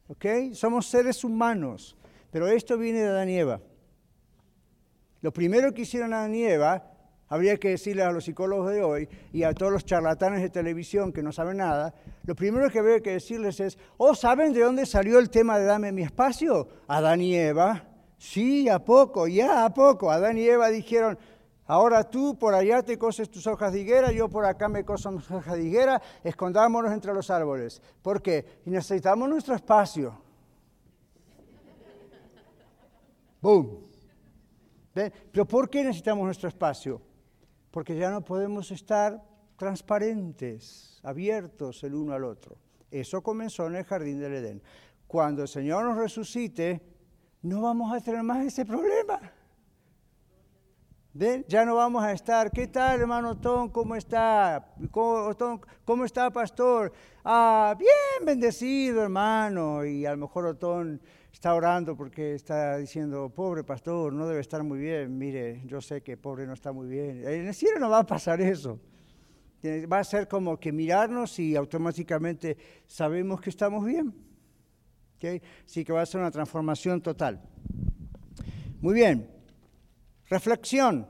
[0.08, 0.52] ¿ok?
[0.54, 1.96] Somos seres humanos,
[2.32, 3.60] pero esto viene de Adán y Eva.
[5.20, 6.90] Lo primero que hicieron Adán y Eva,
[7.28, 11.12] habría que decirle a los psicólogos de hoy y a todos los charlatanes de televisión
[11.12, 14.84] que no saben nada, lo primero que habría que decirles es, oh, ¿saben de dónde
[14.84, 16.66] salió el tema de dame mi espacio?
[16.88, 17.84] Adán y Eva.
[18.18, 20.10] Sí, a poco, ya a poco.
[20.10, 21.18] Adán y Eva dijeron,
[21.66, 25.11] Ahora tú por allá te coses tus hojas de higuera, yo por acá me coso
[25.11, 27.81] mis hojas de higuera, escondámonos entre los árboles.
[28.03, 28.61] ¿Por qué?
[28.66, 30.18] Necesitamos nuestro espacio.
[33.40, 33.79] ¡Boom!
[34.92, 37.00] ¿Pero por qué necesitamos nuestro espacio?
[37.70, 39.22] Porque ya no podemos estar
[39.57, 42.57] transparentes, abiertos el uno al otro.
[42.90, 44.62] Eso comenzó en el jardín del Edén.
[45.07, 46.81] Cuando el Señor nos resucite,
[47.42, 49.20] no vamos a tener más ese problema.
[51.16, 52.50] Ya no vamos a estar.
[52.50, 53.68] ¿Qué tal, hermano Tom?
[53.68, 54.74] ¿Cómo está?
[54.90, 56.92] ¿Cómo, está, pastor?
[57.24, 59.85] Ah, bien, bendecido, hermano.
[59.85, 61.00] Y a lo mejor Otón
[61.33, 65.16] está orando porque está diciendo, pobre pastor, no debe estar muy bien.
[65.16, 67.22] Mire, yo sé que pobre no está muy bien.
[67.24, 68.81] En el cielo no va a pasar eso.
[69.64, 72.57] Va a ser como que mirarnos y automáticamente
[72.88, 74.12] sabemos que estamos bien.
[75.14, 75.40] ¿Okay?
[75.64, 77.40] Así que va a ser una transformación total.
[78.81, 79.34] Muy bien.
[80.28, 81.06] Reflexión.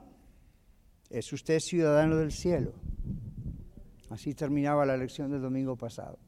[1.11, 2.73] ¿Es usted ciudadano del cielo?
[4.11, 6.19] Así terminaba la lección del domingo pasado.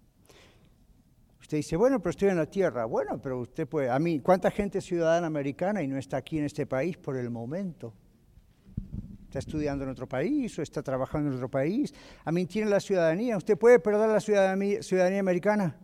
[1.41, 2.85] Usted dice, bueno, pero estoy en la tierra.
[2.87, 6.39] Bueno, pero usted puede, a mí, ¿cuánta gente es ciudadana americana y no está aquí
[6.39, 7.95] en este país por el momento?
[9.25, 11.93] Está estudiando en otro país o está trabajando en otro país.
[12.25, 13.37] A mí tiene la ciudadanía.
[13.37, 15.77] ¿Usted puede perder la ciudadanía, ciudadanía americana?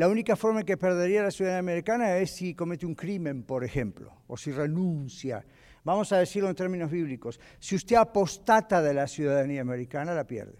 [0.00, 4.22] La única forma que perdería la ciudadanía americana es si comete un crimen, por ejemplo,
[4.28, 5.44] o si renuncia.
[5.84, 7.38] Vamos a decirlo en términos bíblicos.
[7.58, 10.56] Si usted apostata de la ciudadanía americana, la pierde.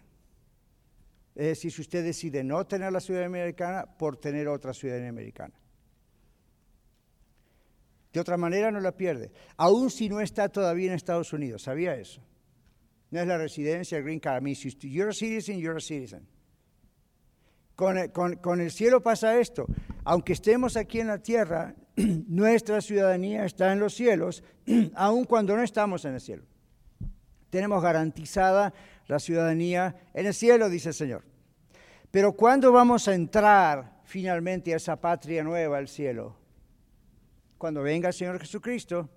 [1.35, 5.55] Es decir, si usted decide no tener la ciudadanía americana por tener otra ciudadanía americana.
[8.13, 11.63] De otra manera no la pierde, aun si no está todavía en Estados Unidos.
[11.63, 12.21] ¿Sabía eso?
[13.11, 14.43] No es la residencia, el green card.
[14.43, 16.29] I mean, you're a citizen, you're a citizen.
[17.81, 19.65] Con el, cielo pasa esto.
[20.05, 24.45] Aunque estemos aquí en la tierra, nuestra ciudadanía está en los cielos,
[24.95, 26.45] aun cuando no estamos en el cielo.
[27.49, 28.75] Tenemos garantizada
[29.07, 31.25] la ciudadanía en el cielo, dice el Señor.
[32.11, 36.37] Pero ¿cuándo vamos a entrar finalmente a esa patria nueva, el cielo?
[37.57, 39.09] Cuando venga el Señor Jesucristo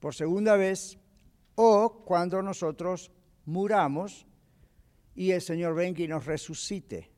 [0.00, 0.98] por segunda vez
[1.54, 3.12] o cuando nosotros
[3.44, 4.26] muramos
[5.14, 7.11] y el Señor venga y nos resucite.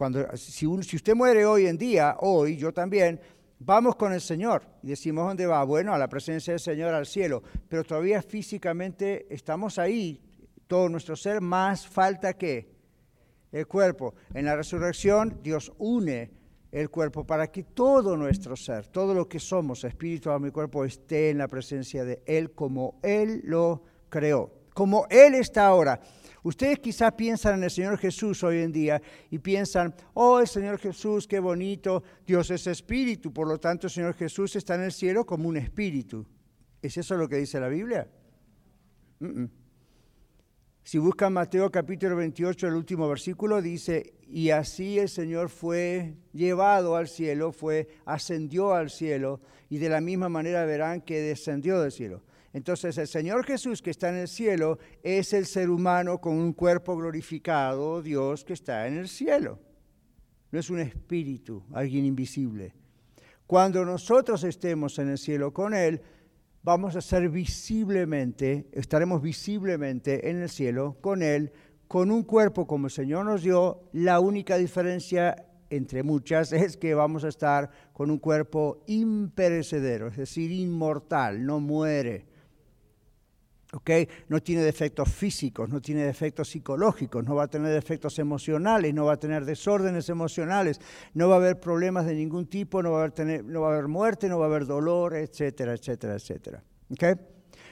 [0.00, 3.20] Cuando, si, si usted muere hoy en día, hoy, yo también,
[3.58, 7.04] vamos con el Señor y decimos dónde va, bueno, a la presencia del Señor, al
[7.04, 10.18] cielo, pero todavía físicamente estamos ahí,
[10.66, 12.70] todo nuestro ser, más falta que
[13.52, 14.14] el cuerpo.
[14.32, 16.30] En la resurrección Dios une
[16.72, 20.86] el cuerpo para que todo nuestro ser, todo lo que somos, espíritu, alma y cuerpo,
[20.86, 26.00] esté en la presencia de Él como Él lo creó, como Él está ahora.
[26.42, 30.78] Ustedes quizás piensan en el Señor Jesús hoy en día y piensan, oh, el Señor
[30.78, 34.92] Jesús, qué bonito, Dios es espíritu, por lo tanto el Señor Jesús está en el
[34.92, 36.26] cielo como un espíritu.
[36.80, 38.08] ¿Es eso lo que dice la Biblia?
[40.82, 46.96] Si buscan Mateo capítulo 28, el último versículo, dice, y así el Señor fue llevado
[46.96, 51.92] al cielo, fue, ascendió al cielo, y de la misma manera verán que descendió del
[51.92, 52.22] cielo.
[52.52, 56.52] Entonces el Señor Jesús que está en el cielo es el ser humano con un
[56.52, 59.58] cuerpo glorificado, Dios que está en el cielo.
[60.50, 62.74] No es un espíritu, alguien invisible.
[63.46, 66.00] Cuando nosotros estemos en el cielo con Él,
[66.62, 71.52] vamos a ser visiblemente, estaremos visiblemente en el cielo con Él,
[71.86, 73.88] con un cuerpo como el Señor nos dio.
[73.92, 80.16] La única diferencia entre muchas, es que vamos a estar con un cuerpo imperecedero, es
[80.16, 82.26] decir, inmortal, no muere.
[84.28, 89.04] No tiene defectos físicos, no tiene defectos psicológicos, no va a tener defectos emocionales, no
[89.04, 90.80] va a tener desórdenes emocionales,
[91.14, 93.72] no va a haber problemas de ningún tipo, no va a haber, no va a
[93.74, 96.64] haber muerte, no va a haber dolor, etcétera, etcétera, etcétera.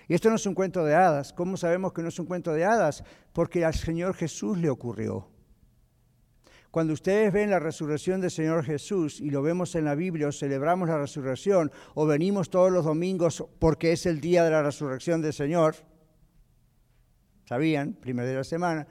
[0.06, 1.32] Y esto no es un cuento de hadas.
[1.32, 3.02] ¿Cómo sabemos que no es un cuento de hadas?
[3.32, 5.28] Porque al Señor Jesús le ocurrió.
[6.70, 10.32] Cuando ustedes ven la resurrección del Señor Jesús y lo vemos en la Biblia o
[10.32, 15.22] celebramos la resurrección o venimos todos los domingos porque es el día de la resurrección
[15.22, 15.76] del Señor,
[17.48, 17.94] ¿sabían?
[17.94, 18.86] Primero de la semana.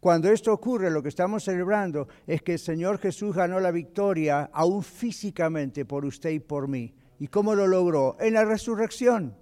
[0.00, 4.48] Cuando esto ocurre, lo que estamos celebrando es que el Señor Jesús ganó la victoria
[4.54, 6.94] aún físicamente por usted y por mí.
[7.18, 8.16] ¿Y cómo lo logró?
[8.18, 9.36] En la resurrección.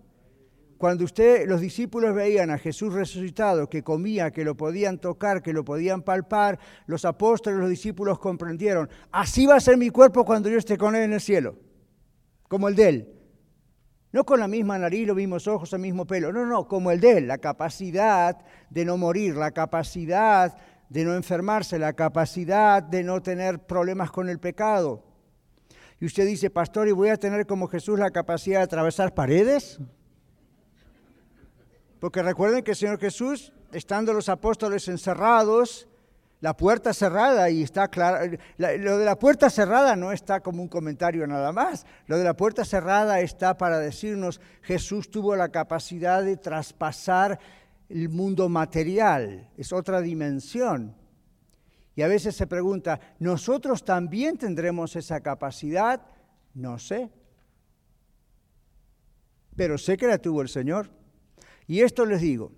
[0.76, 5.52] Cuando usted, los discípulos veían a Jesús resucitado, que comía, que lo podían tocar, que
[5.52, 10.48] lo podían palpar, los apóstoles, los discípulos comprendieron, así va a ser mi cuerpo cuando
[10.48, 11.56] yo esté con él en el cielo,
[12.48, 13.17] como el de él.
[14.10, 17.00] No con la misma nariz, los mismos ojos, el mismo pelo, no, no, como el
[17.00, 18.38] de él, la capacidad
[18.70, 20.56] de no morir, la capacidad
[20.88, 25.04] de no enfermarse, la capacidad de no tener problemas con el pecado.
[26.00, 29.78] Y usted dice, pastor, ¿y voy a tener como Jesús la capacidad de atravesar paredes?
[31.98, 35.87] Porque recuerden que el Señor Jesús, estando los apóstoles encerrados,
[36.40, 40.68] la puerta cerrada y está claro, lo de la puerta cerrada no está como un
[40.68, 46.22] comentario nada más, lo de la puerta cerrada está para decirnos Jesús tuvo la capacidad
[46.22, 47.40] de traspasar
[47.88, 50.94] el mundo material, es otra dimensión.
[51.96, 56.00] Y a veces se pregunta, ¿nosotros también tendremos esa capacidad?
[56.54, 57.10] No sé,
[59.56, 60.88] pero sé que la tuvo el Señor.
[61.66, 62.52] Y esto les digo,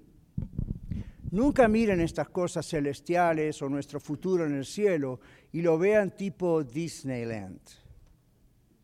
[1.31, 5.21] nunca miren estas cosas celestiales o nuestro futuro en el cielo
[5.53, 7.61] y lo vean tipo Disneyland,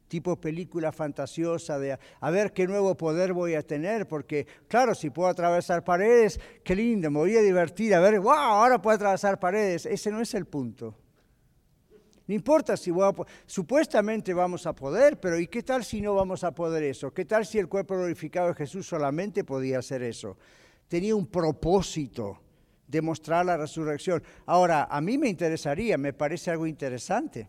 [0.09, 5.11] tipo película fantasiosa de a ver qué nuevo poder voy a tener, porque claro, si
[5.11, 9.39] puedo atravesar paredes, qué lindo, me voy a divertir, a ver, wow, ahora puedo atravesar
[9.39, 10.95] paredes, ese no es el punto.
[12.29, 13.15] No importa si voy a,
[13.47, 17.15] supuestamente vamos a poder, pero ¿y qué tal si no vamos a poder eso?
[17.15, 20.37] ¿Qué tal si el cuerpo glorificado de Jesús solamente podía hacer eso?
[20.89, 22.41] Tenía un propósito
[22.87, 24.23] de mostrar la resurrección.
[24.47, 27.49] Ahora, a mí me interesaría, me parece algo interesante.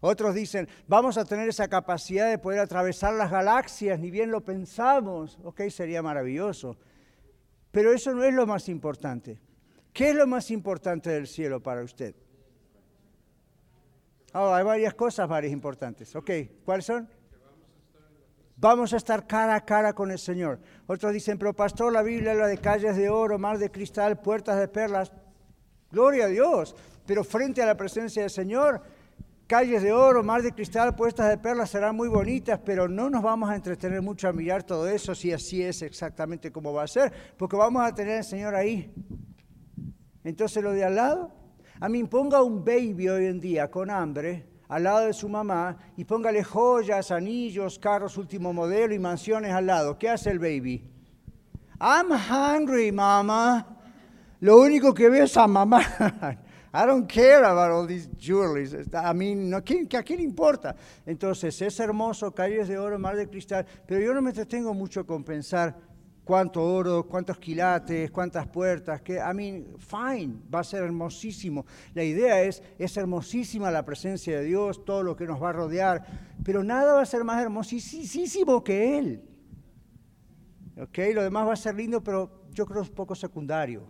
[0.00, 4.40] Otros dicen, vamos a tener esa capacidad de poder atravesar las galaxias, ni bien lo
[4.40, 5.38] pensamos.
[5.44, 6.76] Ok, sería maravilloso.
[7.70, 9.40] Pero eso no es lo más importante.
[9.92, 12.14] ¿Qué es lo más importante del cielo para usted?
[14.34, 16.16] Oh, hay varias cosas, varias importantes.
[16.16, 16.30] Ok,
[16.64, 17.08] ¿cuáles son?
[18.62, 20.60] Vamos a estar cara a cara con el Señor.
[20.86, 24.56] Otros dicen, pero pastor, la Biblia habla de calles de oro, mar de cristal, puertas
[24.56, 25.10] de perlas.
[25.90, 26.76] Gloria a Dios.
[27.04, 28.80] Pero frente a la presencia del Señor,
[29.48, 33.20] calles de oro, mar de cristal, puertas de perlas serán muy bonitas, pero no nos
[33.20, 36.86] vamos a entretener mucho a mirar todo eso si así es exactamente como va a
[36.86, 38.94] ser, porque vamos a tener al Señor ahí.
[40.22, 41.32] Entonces lo de al lado
[41.80, 45.76] a mí ponga un baby hoy en día con hambre al lado de su mamá
[45.98, 49.98] y póngale joyas, anillos, carros último modelo y mansiones al lado.
[49.98, 50.82] ¿Qué hace el baby?
[51.78, 53.66] I'm hungry, mama.
[54.40, 55.82] Lo único que veo es a mamá.
[56.72, 58.72] I don't care about all these jewelries.
[58.94, 60.74] I mean, no, ¿a quién, ¿a quién importa?
[61.04, 65.04] Entonces, es hermoso, calles de oro, mar de cristal, pero yo no me entretengo mucho
[65.04, 65.76] con pensar
[66.24, 71.66] cuánto oro, cuántos quilates, cuántas puertas, que, I mean, fine, va a ser hermosísimo.
[71.94, 75.52] La idea es, es hermosísima la presencia de Dios, todo lo que nos va a
[75.52, 76.06] rodear,
[76.44, 79.22] pero nada va a ser más hermosísimo que Él.
[80.80, 80.98] ¿Ok?
[81.14, 83.84] Lo demás va a ser lindo, pero yo creo es poco secundario.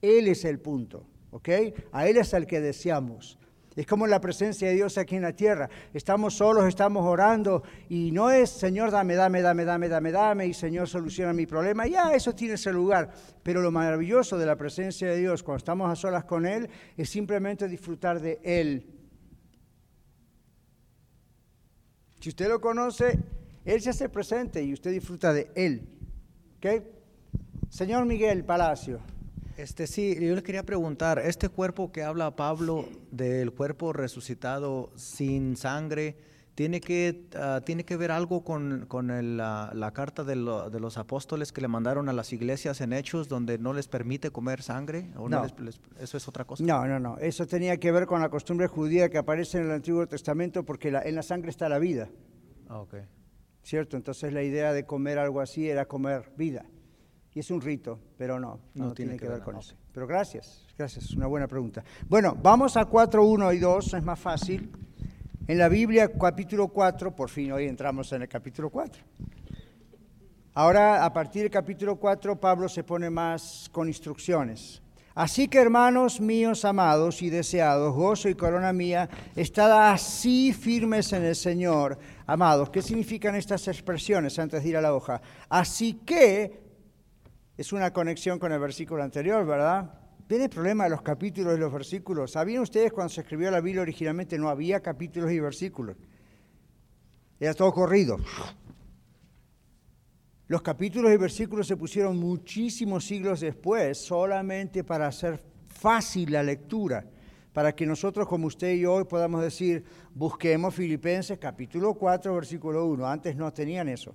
[0.00, 1.06] Él es el punto.
[1.36, 1.48] ¿ok?
[1.92, 3.38] A Él es el que deseamos.
[3.76, 5.68] Es como la presencia de Dios aquí en la tierra.
[5.92, 10.54] Estamos solos, estamos orando y no es Señor, dame, dame, dame, dame, dame, dame y
[10.54, 11.86] Señor soluciona mi problema.
[11.86, 13.12] Ya, eso tiene ese lugar.
[13.42, 17.10] Pero lo maravilloso de la presencia de Dios cuando estamos a solas con Él es
[17.10, 18.86] simplemente disfrutar de Él.
[22.18, 23.18] Si usted lo conoce,
[23.66, 25.86] Él se hace presente y usted disfruta de Él.
[26.56, 26.82] ¿Ok?
[27.68, 29.00] Señor Miguel Palacio.
[29.56, 35.56] Este sí, yo le quería preguntar, este cuerpo que habla Pablo del cuerpo resucitado sin
[35.56, 36.14] sangre,
[36.54, 41.62] ¿tiene que, ah, ¿tiene que ver algo con, con la, carta de, los apóstoles que
[41.62, 45.10] le mandaron a las iglesias en Hechos donde no les permite comer sangre?
[45.16, 45.46] ¿O no.
[45.98, 46.62] ¿Eso es otra cosa?
[46.62, 47.16] No, no, no.
[47.16, 50.88] Eso tenía que ver con la costumbre judía que aparece en el Antiguo Testamento porque
[50.88, 52.10] en la sangre está la vida.
[52.68, 52.96] Ah, ok.
[53.62, 53.96] ¿Cierto?
[53.96, 56.66] Entonces la idea de comer algo así era comer vida.
[57.36, 59.74] Y es un rito, pero no, no, tiene, que, ver, con eso.
[59.92, 61.84] Pero gracias, gracias, es una buena pregunta.
[62.08, 64.72] Bueno, vamos a 4, 1 y 2, es más fácil.
[65.46, 69.02] En la Biblia, capítulo 4, por fin hoy entramos en el capítulo 4.
[70.54, 74.80] Ahora, a partir del capítulo 4, Pablo se pone más con instrucciones.
[75.14, 81.22] Así que, hermanos míos amados y deseados, gozo y corona mía, estad así firmes en
[81.22, 81.98] el Señor.
[82.26, 85.20] Amados, ¿qué significan estas expresiones antes de ir a la hoja?
[85.50, 86.64] Así que
[87.56, 89.90] es una conexión con el versículo anterior, ¿verdad?
[90.28, 92.32] Viene el problema los capítulos y los versículos.
[92.32, 95.96] ¿Sabían ustedes cuando se escribió la Biblia originalmente no había capítulos y versículos?
[97.38, 98.16] Era todo corrido.
[100.48, 107.04] Los capítulos y versículos se pusieron muchísimos siglos después solamente para hacer fácil la lectura,
[107.52, 109.84] para que nosotros como usted y yo hoy podamos decir,
[110.14, 113.06] busquemos Filipenses capítulo 4, versículo 1.
[113.06, 114.14] Antes no tenían eso.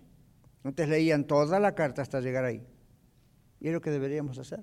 [0.64, 2.64] Antes leían toda la carta hasta llegar ahí.
[3.62, 4.60] Y es lo que deberíamos hacer,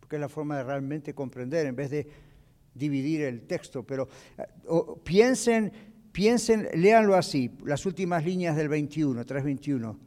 [0.00, 2.08] porque es la forma de realmente comprender en vez de
[2.74, 3.84] dividir el texto.
[3.84, 4.44] Pero eh,
[5.04, 5.70] piensen,
[6.10, 9.98] piensen, léanlo así, las últimas líneas del 21, 321.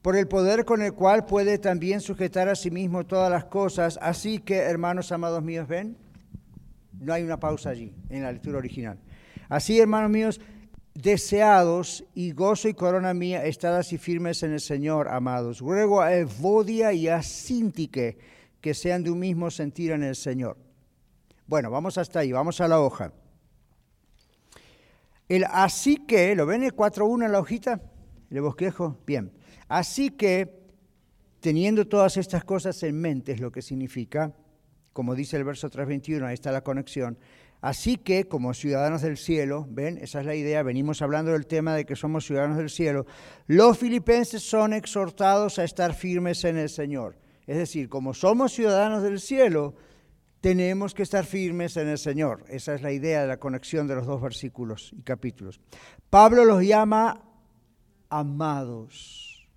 [0.00, 3.98] Por el poder con el cual puede también sujetar a sí mismo todas las cosas.
[4.00, 5.96] Así que, hermanos amados míos, ven,
[6.98, 8.98] no hay una pausa allí en la lectura original.
[9.48, 10.40] Así, hermanos míos,
[10.96, 15.60] deseados y gozo y corona mía, estad así firmes en el Señor, amados.
[15.60, 18.18] Ruego a Evodia y a Sintique
[18.60, 20.56] que sean de un mismo sentir en el Señor.
[21.46, 23.12] Bueno, vamos hasta ahí, vamos a la hoja.
[25.28, 27.80] El así que, ¿lo ven el 4.1 en la hojita?
[28.30, 28.98] ¿Le bosquejo?
[29.06, 29.32] Bien.
[29.68, 30.62] Así que,
[31.40, 34.34] teniendo todas estas cosas en mente, es lo que significa,
[34.92, 37.18] como dice el verso 3.21, ahí está la conexión,
[37.60, 41.74] Así que, como ciudadanos del cielo, ven, esa es la idea, venimos hablando del tema
[41.74, 43.06] de que somos ciudadanos del cielo,
[43.46, 47.18] los filipenses son exhortados a estar firmes en el Señor.
[47.46, 49.74] Es decir, como somos ciudadanos del cielo,
[50.40, 52.44] tenemos que estar firmes en el Señor.
[52.48, 55.60] Esa es la idea de la conexión de los dos versículos y capítulos.
[56.10, 57.22] Pablo los llama
[58.08, 59.48] amados.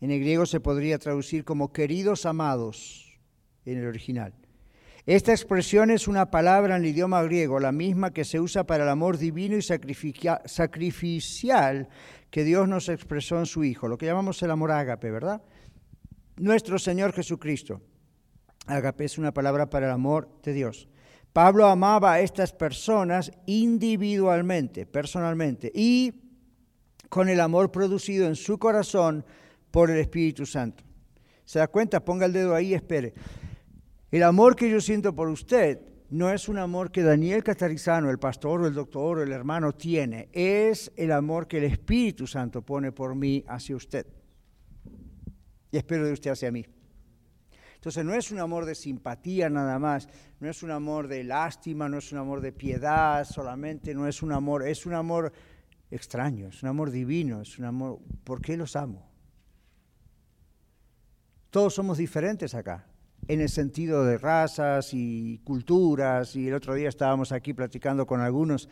[0.00, 3.20] En el griego se podría traducir como queridos amados
[3.64, 4.34] en el original.
[5.04, 8.84] Esta expresión es una palabra en el idioma griego, la misma que se usa para
[8.84, 11.88] el amor divino y sacrificial
[12.30, 15.42] que Dios nos expresó en su Hijo, lo que llamamos el amor ágape, ¿verdad?
[16.36, 17.80] Nuestro Señor Jesucristo.
[18.66, 20.88] Ágape es una palabra para el amor de Dios.
[21.32, 26.14] Pablo amaba a estas personas individualmente, personalmente, y
[27.08, 29.24] con el amor producido en su corazón
[29.72, 30.84] por el Espíritu Santo.
[31.44, 32.04] ¿Se da cuenta?
[32.04, 33.14] Ponga el dedo ahí y espere.
[34.12, 38.18] El amor que yo siento por usted no es un amor que Daniel Catarizano, el
[38.18, 42.60] pastor o el doctor o el hermano tiene, es el amor que el Espíritu Santo
[42.60, 44.06] pone por mí hacia usted.
[45.70, 46.62] Y espero de usted hacia mí.
[47.76, 50.06] Entonces no es un amor de simpatía nada más,
[50.40, 54.22] no es un amor de lástima, no es un amor de piedad solamente, no es
[54.22, 55.32] un amor, es un amor
[55.90, 59.10] extraño, es un amor divino, es un amor, ¿por qué los amo?
[61.48, 62.91] Todos somos diferentes acá
[63.28, 68.20] en el sentido de razas y culturas, y el otro día estábamos aquí platicando con
[68.20, 68.68] algunos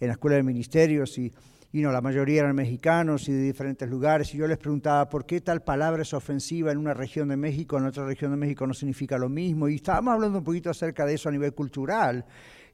[0.00, 1.32] en la Escuela de Ministerios y,
[1.72, 5.24] y no, la mayoría eran mexicanos y de diferentes lugares, y yo les preguntaba por
[5.24, 8.66] qué tal palabra es ofensiva en una región de México, en otra región de México
[8.66, 12.24] no significa lo mismo, y estábamos hablando un poquito acerca de eso a nivel cultural,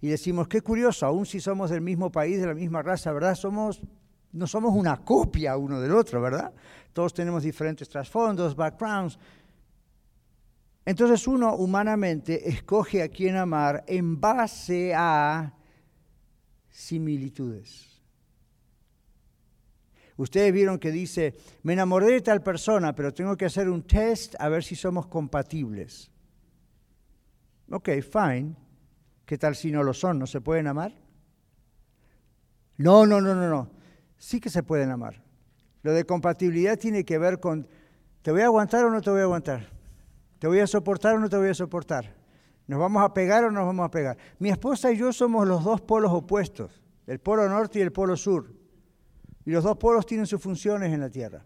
[0.00, 3.34] y decimos, qué curioso, aún si somos del mismo país, de la misma raza, ¿verdad?
[3.34, 3.80] Somos,
[4.32, 6.52] no somos una copia uno del otro, ¿verdad?
[6.92, 9.18] Todos tenemos diferentes trasfondos, backgrounds.
[10.90, 15.54] Entonces uno humanamente escoge a quién amar en base a
[16.68, 18.02] similitudes.
[20.16, 24.34] Ustedes vieron que dice, me enamoré de tal persona, pero tengo que hacer un test
[24.40, 26.10] a ver si somos compatibles.
[27.70, 28.56] Ok, fine.
[29.24, 30.18] ¿Qué tal si no lo son?
[30.18, 30.92] ¿No se pueden amar?
[32.78, 33.70] No, no, no, no, no.
[34.18, 35.22] Sí que se pueden amar.
[35.82, 37.68] Lo de compatibilidad tiene que ver con,
[38.22, 39.79] ¿te voy a aguantar o no te voy a aguantar?
[40.40, 42.16] ¿Te voy a soportar o no te voy a soportar?
[42.66, 44.16] ¿Nos vamos a pegar o no nos vamos a pegar?
[44.38, 48.16] Mi esposa y yo somos los dos polos opuestos, el polo norte y el polo
[48.16, 48.50] sur.
[49.44, 51.44] Y los dos polos tienen sus funciones en la Tierra.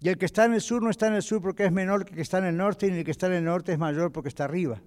[0.00, 2.04] Y el que está en el sur no está en el sur porque es menor
[2.04, 3.78] que el que está en el norte, y el que está en el norte es
[3.78, 4.82] mayor porque está arriba.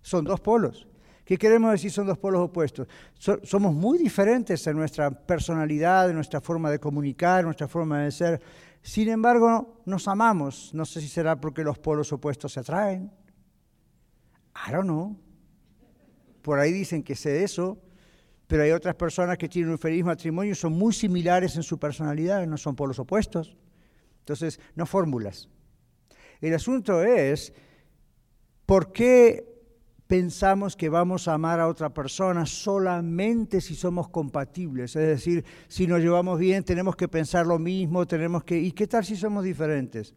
[0.00, 0.88] Son dos polos.
[1.26, 2.88] ¿Qué queremos decir son dos polos opuestos?
[3.42, 8.10] somos muy diferentes en nuestra personalidad, en nuestra forma de comunicar, en nuestra forma de
[8.10, 8.40] ser.
[8.82, 10.74] Sin embargo, nos amamos.
[10.74, 13.10] No sé si será porque los polos opuestos se atraen.
[14.68, 15.16] I don't know.
[16.42, 17.78] Por ahí dicen que sé eso
[18.52, 21.78] pero hay otras personas que tienen un feliz matrimonio y son muy similares en su
[21.78, 23.56] personalidad, no son polos opuestos.
[24.18, 25.48] Entonces, no fórmulas.
[26.38, 27.54] El asunto es,
[28.66, 29.51] ¿por qué
[30.12, 34.94] pensamos que vamos a amar a otra persona solamente si somos compatibles?
[34.94, 38.58] Es decir, si nos llevamos bien, tenemos que pensar lo mismo, tenemos que...
[38.58, 40.14] ¿Y qué tal si somos diferentes?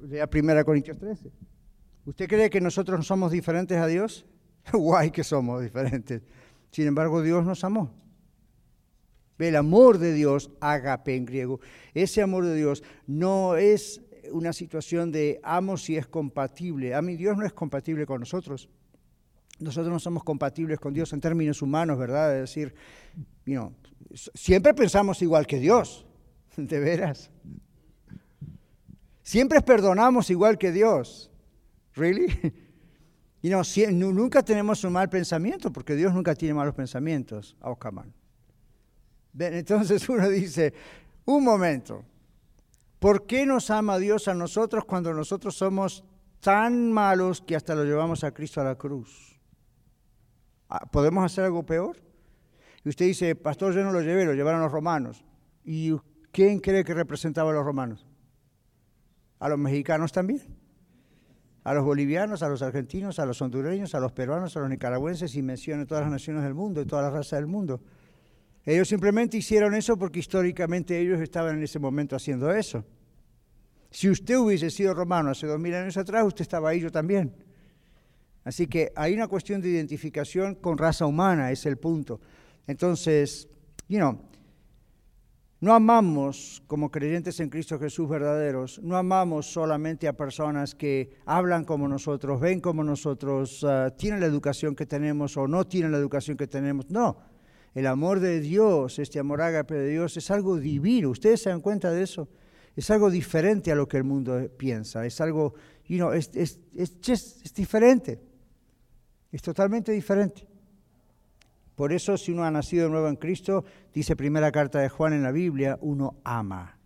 [0.00, 1.30] Lea 1 Corintios 13.
[2.06, 4.26] ¿Usted cree que nosotros no somos diferentes a Dios?
[4.72, 6.22] Guay que somos diferentes.
[6.72, 7.94] Sin embargo, Dios nos amó.
[9.38, 11.60] El amor de Dios, agape en griego,
[11.94, 14.00] ese amor de Dios no es
[14.32, 16.94] una situación de amo si es compatible.
[16.94, 18.68] A mí Dios no es compatible con nosotros.
[19.58, 22.34] Nosotros no somos compatibles con Dios en términos humanos, ¿verdad?
[22.34, 22.74] Es decir,
[24.34, 26.06] siempre pensamos igual que Dios,
[26.56, 27.30] de veras.
[29.22, 31.30] Siempre perdonamos igual que Dios.
[31.94, 32.26] ¿Really?
[33.42, 33.62] Y no,
[34.12, 37.56] nunca tenemos un mal pensamiento, porque Dios nunca tiene malos pensamientos.
[37.60, 37.78] Oh,
[39.38, 40.74] Entonces uno dice,
[41.24, 42.04] un momento,
[43.06, 46.02] ¿por qué nos ama Dios a nosotros cuando nosotros somos
[46.40, 49.38] tan malos que hasta lo llevamos a Cristo a la cruz?
[50.68, 51.98] Ah, ¿Podemos hacer algo peor?
[52.82, 55.24] Y usted dice, pastor, yo no lo llevé, lo llevaron los romanos.
[55.62, 55.94] ¿Y
[56.32, 58.04] quién cree que representaba a los romanos?
[59.38, 60.42] ¿A los mexicanos también?
[61.62, 65.34] a los bolivianos, a los argentinos, a los hondureños, a los peruanos, a los nicaragüenses
[65.36, 67.80] y menciona todas las naciones del mundo y todas las razas del mundo.
[68.64, 72.84] Ellos simplemente hicieron eso porque históricamente ellos estaban en ese momento haciendo eso.
[73.90, 77.34] Si usted hubiese sido romano hace dos mil años atrás, usted estaba ahí, yo también.
[78.44, 82.20] Así que hay una cuestión de identificación con raza humana, es el punto.
[82.66, 83.48] Entonces,
[83.88, 84.20] you know,
[85.58, 91.64] no amamos como creyentes en Cristo Jesús verdaderos, no amamos solamente a personas que hablan
[91.64, 95.98] como nosotros, ven como nosotros, ah, tienen la educación que tenemos o no tienen la
[95.98, 96.90] educación que tenemos.
[96.90, 97.16] No,
[97.74, 101.10] el amor de Dios, este amor ágape de Dios es algo divino.
[101.10, 102.28] ¿Ustedes se dan cuenta de eso?
[102.76, 105.04] Es algo diferente a lo que el mundo piensa.
[105.06, 105.54] Es algo,
[105.86, 108.20] you know, es, es, es diferente.
[109.32, 110.46] Es totalmente diferente.
[111.74, 115.12] Por eso si uno ha nacido de nuevo en Cristo, dice primera carta de Juan
[115.12, 116.78] en la Biblia, uno ama.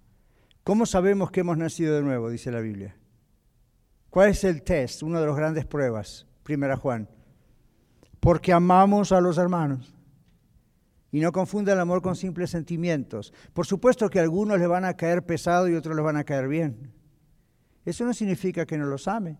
[0.64, 2.28] ¿Cómo sabemos que hemos nacido de nuevo?
[2.28, 2.96] Dice la Biblia.
[4.10, 5.04] ¿Cuál es el test?
[5.04, 7.08] Una de las grandes pruebas, primera Juan.
[8.18, 9.94] Porque amamos a los hermanos.
[11.12, 13.32] Y no confunda el amor con simples sentimientos.
[13.52, 16.24] Por supuesto que a algunos le van a caer pesado y otros les van a
[16.24, 16.92] caer bien.
[17.84, 19.38] Eso no significa que no los ame.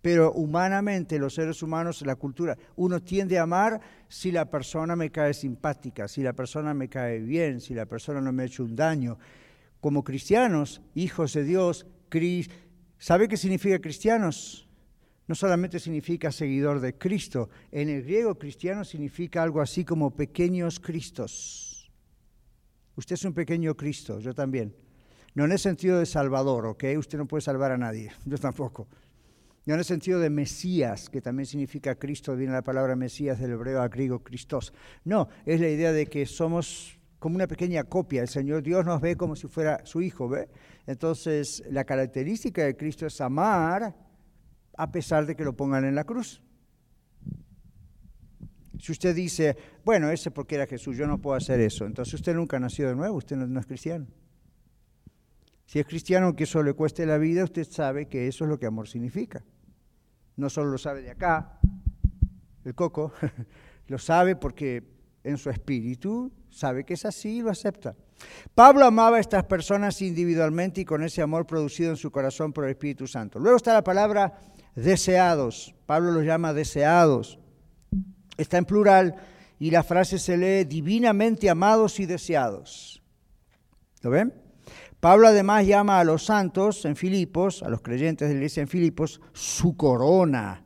[0.00, 5.10] Pero humanamente, los seres humanos, la cultura, uno tiende a amar si la persona me
[5.10, 8.62] cae simpática, si la persona me cae bien, si la persona no me ha hecho
[8.62, 9.18] un daño.
[9.80, 11.86] Como cristianos, hijos de Dios,
[12.98, 14.65] ¿sabe qué significa cristianos?
[15.26, 20.78] No solamente significa seguidor de Cristo, en el griego cristiano significa algo así como pequeños
[20.78, 21.90] Cristos.
[22.94, 24.74] Usted es un pequeño Cristo, yo también.
[25.34, 26.84] No en el sentido de salvador, ¿ok?
[26.96, 28.88] Usted no puede salvar a nadie, yo tampoco.
[29.66, 33.50] No en el sentido de Mesías, que también significa Cristo, viene la palabra Mesías del
[33.50, 34.72] hebreo a griego Christos.
[35.04, 38.22] No, es la idea de que somos como una pequeña copia.
[38.22, 40.48] El Señor Dios nos ve como si fuera su Hijo, ¿ve?
[40.86, 44.05] Entonces, la característica de Cristo es amar
[44.76, 46.42] a pesar de que lo pongan en la cruz.
[48.78, 52.34] Si usted dice, bueno, ese porque era Jesús, yo no puedo hacer eso, entonces usted
[52.34, 54.06] nunca nació de nuevo, usted no, es cristiano.
[55.64, 58.58] Si es cristiano, aunque eso le cueste la vida, usted sabe que eso es lo
[58.58, 59.42] que amor significa.
[60.36, 61.58] No solo lo sabe de acá,
[62.64, 63.12] el coco,
[63.88, 64.84] lo sabe porque
[65.24, 67.96] en su espíritu sabe que es así y lo acepta.
[68.54, 72.64] Pablo amaba a estas personas individualmente y con ese amor producido en su corazón por
[72.64, 73.38] el Espíritu Santo.
[73.38, 74.38] Luego está la palabra
[74.76, 75.74] deseados.
[75.86, 77.40] Pablo los llama deseados.
[78.36, 79.16] Está en plural
[79.58, 83.02] y la frase se lee divinamente amados y deseados.
[84.02, 84.34] ¿Lo ven?
[85.00, 88.68] Pablo además llama a los santos en Filipos, a los creyentes de la iglesia en
[88.68, 90.62] Filipos, su corona.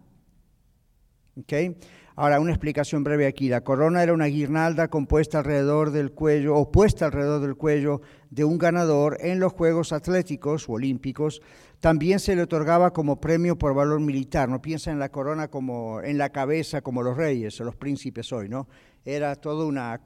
[1.41, 1.77] ¿Okay?
[2.21, 3.49] Ahora, una explicación breve aquí.
[3.49, 8.45] La corona era una guirnalda compuesta alrededor del cuello, o puesta alrededor del cuello de
[8.45, 11.41] un ganador en los Juegos Atléticos o Olímpicos.
[11.81, 14.51] También se le otorgaba como premio por valor militar.
[14.51, 18.31] No piensa en la corona como en la cabeza, como los reyes o los príncipes
[18.35, 18.69] hoy, ¿no?
[19.03, 20.03] Era toda una...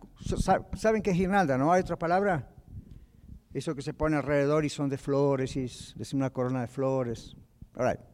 [0.77, 1.73] ¿Saben qué es guirnalda, no?
[1.73, 2.49] ¿Hay otra palabra?
[3.53, 7.37] Eso que se pone alrededor y son de flores, y es, una corona de flores.
[7.75, 8.14] All right.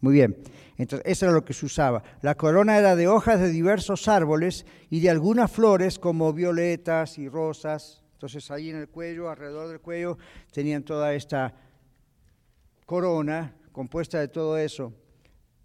[0.00, 0.36] Muy bien,
[0.76, 2.02] entonces eso era lo que se usaba.
[2.20, 7.28] La corona era de hojas de diversos árboles y de algunas flores como violetas y
[7.28, 8.02] rosas.
[8.12, 10.18] Entonces ahí en el cuello, alrededor del cuello,
[10.52, 11.54] tenían toda esta
[12.84, 14.92] corona compuesta de todo eso.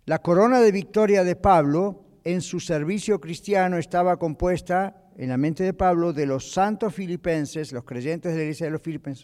[0.06, 5.64] La corona de victoria de Pablo en su servicio cristiano estaba compuesta en la mente
[5.64, 8.82] de Pablo de los santos filipenses, los creyentes de la iglesia de los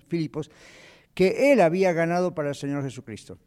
[0.08, 0.52] Filipos,
[1.14, 3.40] que él había ganado para el Señor Jesucristo.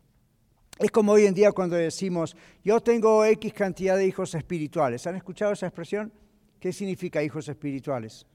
[0.80, 5.06] Es como hoy en día cuando decimos, yo tengo X cantidad de hijos espirituales.
[5.06, 6.10] ¿Han escuchado esa expresión?
[6.58, 8.26] ¿Qué significa hijos espirituales?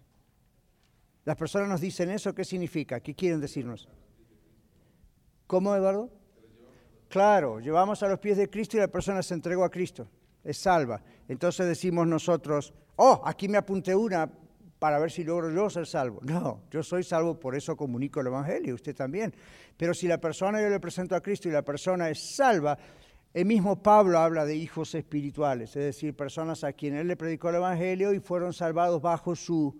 [1.24, 3.00] Las personas nos dicen eso, ¿qué significa?
[3.00, 3.90] ¿Qué quieren decirnos?
[5.48, 6.12] ¿Cómo, Eduardo?
[7.10, 10.08] Claro, llevamos a los pies de Cristo y la persona se entregó a Cristo,
[10.44, 11.02] es salva.
[11.28, 14.30] Entonces decimos nosotros, oh, aquí me apunté una,
[14.86, 16.20] para ver si logro yo ser salvo.
[16.22, 19.34] No, yo soy salvo, por eso comunico el Evangelio, usted también.
[19.76, 22.78] Pero si la persona yo le presento a Cristo y la persona es salva,
[23.34, 27.50] el mismo Pablo habla de hijos espirituales, es decir, personas a quienes él le predicó
[27.50, 29.76] el Evangelio y fueron salvados bajo su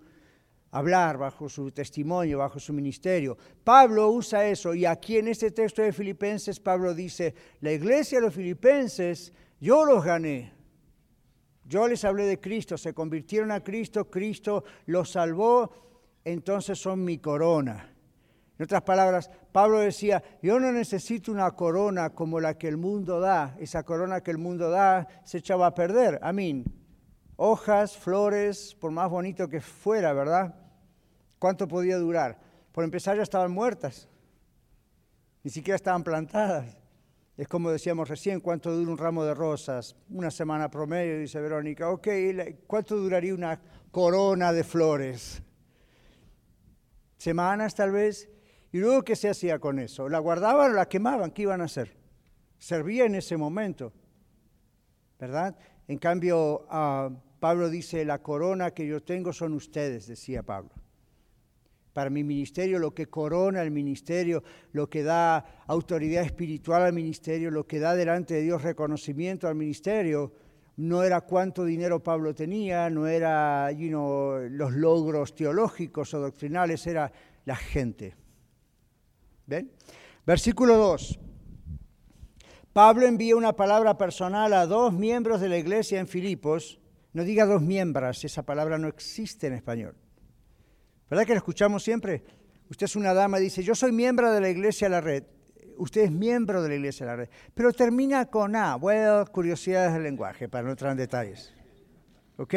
[0.72, 3.38] hablar, bajo su testimonio, bajo su ministerio.
[3.62, 8.26] Pablo usa eso y aquí en este texto de Filipenses Pablo dice, la iglesia de
[8.26, 10.55] los filipenses, yo los gané,
[11.66, 15.70] yo les hablé de Cristo, se convirtieron a Cristo, Cristo los salvó,
[16.24, 17.92] entonces son mi corona.
[18.58, 23.20] En otras palabras, Pablo decía, yo no necesito una corona como la que el mundo
[23.20, 23.54] da.
[23.58, 26.18] Esa corona que el mundo da se echaba a perder.
[26.22, 26.64] Amén.
[27.36, 30.54] Hojas, flores, por más bonito que fuera, ¿verdad?
[31.38, 32.38] ¿Cuánto podía durar?
[32.72, 34.08] Por empezar ya estaban muertas.
[35.42, 36.78] Ni siquiera estaban plantadas.
[37.36, 39.94] Es como decíamos recién, ¿cuánto dura un ramo de rosas?
[40.08, 41.90] Una semana promedio, dice Verónica.
[41.90, 42.08] Ok,
[42.66, 43.60] ¿cuánto duraría una
[43.90, 45.42] corona de flores?
[47.18, 48.30] Semanas tal vez.
[48.72, 50.08] ¿Y luego qué se hacía con eso?
[50.08, 51.30] ¿La guardaban o la quemaban?
[51.30, 51.96] ¿Qué iban a hacer?
[52.58, 53.92] Servía en ese momento,
[55.18, 55.56] ¿verdad?
[55.88, 60.85] En cambio, ah, Pablo dice, la corona que yo tengo son ustedes, decía Pablo
[61.96, 64.42] para mi ministerio, lo que corona el ministerio,
[64.72, 69.54] lo que da autoridad espiritual al ministerio, lo que da delante de Dios reconocimiento al
[69.54, 70.30] ministerio,
[70.76, 77.10] no era cuánto dinero Pablo tenía, no era los logros teológicos o doctrinales, era
[77.46, 78.14] la gente.
[79.46, 79.72] ¿Ven?
[80.26, 81.18] Versículo 2.
[82.74, 86.78] Pablo envía una palabra personal a dos miembros de la iglesia en Filipos.
[87.14, 89.96] No diga dos miembros, esa palabra no existe en español.
[91.08, 92.22] ¿Verdad que lo escuchamos siempre?
[92.68, 95.24] Usted es una dama dice, yo soy miembro de la iglesia la red.
[95.78, 97.28] Usted es miembro de la iglesia la red.
[97.54, 98.76] Pero termina con A.
[98.76, 101.52] Bueno, curiosidades del lenguaje, para no entrar en detalles.
[102.38, 102.54] ¿Ok?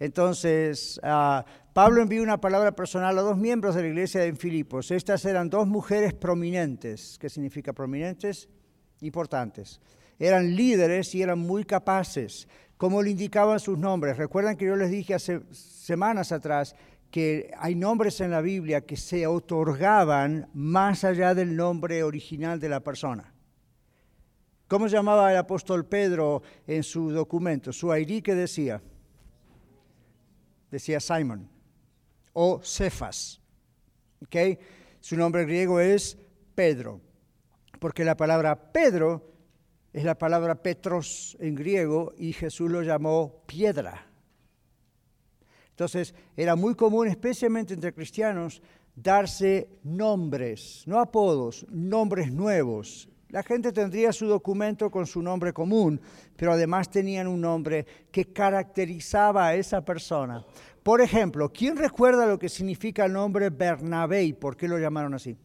[0.00, 4.90] Entonces, ah, Pablo envió una palabra personal a dos miembros de la iglesia de Filipos.
[4.90, 7.18] Estas eran dos mujeres prominentes.
[7.20, 8.48] ¿Qué significa prominentes?
[9.00, 9.80] Importantes.
[10.18, 14.16] Eran líderes y eran muy capaces, como le indicaban sus nombres.
[14.16, 16.74] Recuerdan que yo les dije hace semanas atrás
[17.14, 22.68] que hay nombres en la Biblia que se otorgaban más allá del nombre original de
[22.68, 23.32] la persona.
[24.66, 27.72] ¿Cómo llamaba el apóstol Pedro en su documento?
[27.72, 28.82] Su ID que decía,
[30.72, 31.48] decía Simon
[32.32, 33.40] o Cefas.
[34.20, 34.58] ¿okay?
[34.98, 36.18] Su nombre griego es
[36.56, 37.00] Pedro,
[37.78, 39.30] porque la palabra Pedro
[39.92, 44.13] es la palabra Petros en griego y Jesús lo llamó piedra.
[45.74, 48.62] Entonces, era muy común, especialmente entre cristianos,
[48.94, 53.08] darse nombres, no apodos, nombres nuevos.
[53.30, 56.00] La gente tendría su documento con su nombre común,
[56.36, 60.44] pero además tenían un nombre que caracterizaba a esa persona.
[60.84, 65.14] Por ejemplo, ¿quién recuerda lo que significa el nombre Bernabé y por qué lo llamaron
[65.14, 65.36] así?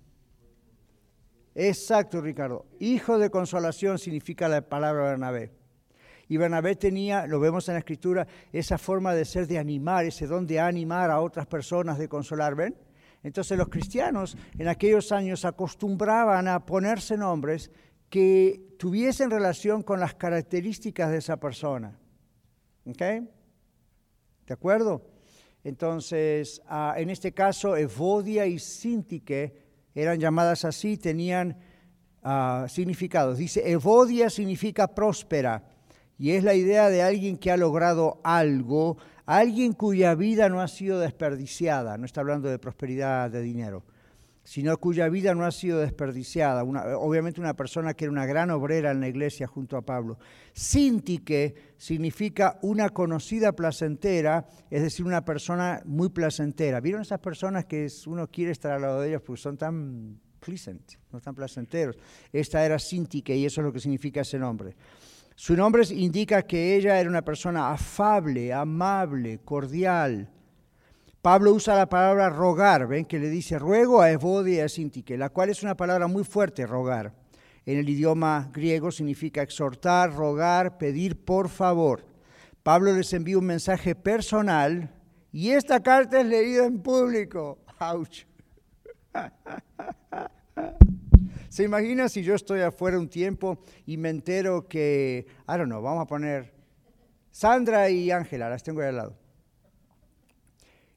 [1.56, 2.68] Exacto, Ricardo.
[2.80, 5.59] Hijo de consolación significa la palabra Bernabé.
[6.30, 10.28] Y Bernabé tenía, lo vemos en la escritura, esa forma de ser, de animar, ese
[10.28, 12.54] don de animar a otras personas, de consolar.
[12.54, 12.78] ¿Ven?
[13.24, 17.72] Entonces los cristianos en aquellos años acostumbraban a ponerse nombres
[18.10, 22.00] que tuviesen relación con las características de esa persona.
[22.86, 23.00] ¿Ok?
[23.00, 25.02] ¿De acuerdo?
[25.64, 29.54] Entonces, ah, en este caso, Evodia y Sintique
[29.96, 31.58] eran llamadas así, tenían
[32.22, 33.40] ah, significados.
[33.40, 35.79] Dice, Evodia significa próspera
[36.20, 40.68] y es la idea de alguien que ha logrado algo, alguien cuya vida no ha
[40.68, 43.86] sido desperdiciada, no está hablando de prosperidad de dinero,
[44.44, 48.92] sino cuya vida no ha sido desperdiciada, obviamente una persona que era una gran obrera
[48.92, 50.20] en la iglesia junto a Pablo.
[50.52, 56.82] Sintique significa una conocida placentera, es decir, una persona muy placentera.
[56.82, 60.96] ¿Vieron esas personas que uno quiere estar al lado de ellas porque son tan pleasant,
[61.14, 61.98] no tan placenteros?
[62.34, 64.76] Esta era Sintique y eso es lo que significa ese nombre.
[65.40, 70.30] Su nombre indica que ella era una persona afable, amable, cordial.
[71.22, 75.18] Pablo usa la palabra rogar, ven que le dice ruego a Evodia y a Sintique,
[75.18, 77.14] la cual es una palabra muy fuerte, rogar.
[77.66, 82.06] En el idioma griego significa exhortar, rogar, pedir por favor.
[82.62, 84.94] Pablo les envía un mensaje personal
[85.32, 87.60] y esta carta es leída en público.
[87.80, 88.26] ¡Auch!
[91.50, 95.82] ¿Se imagina si yo estoy afuera un tiempo y me entero que, I don't know,
[95.82, 96.54] vamos a poner
[97.32, 99.16] Sandra y Ángela, las tengo ahí al lado.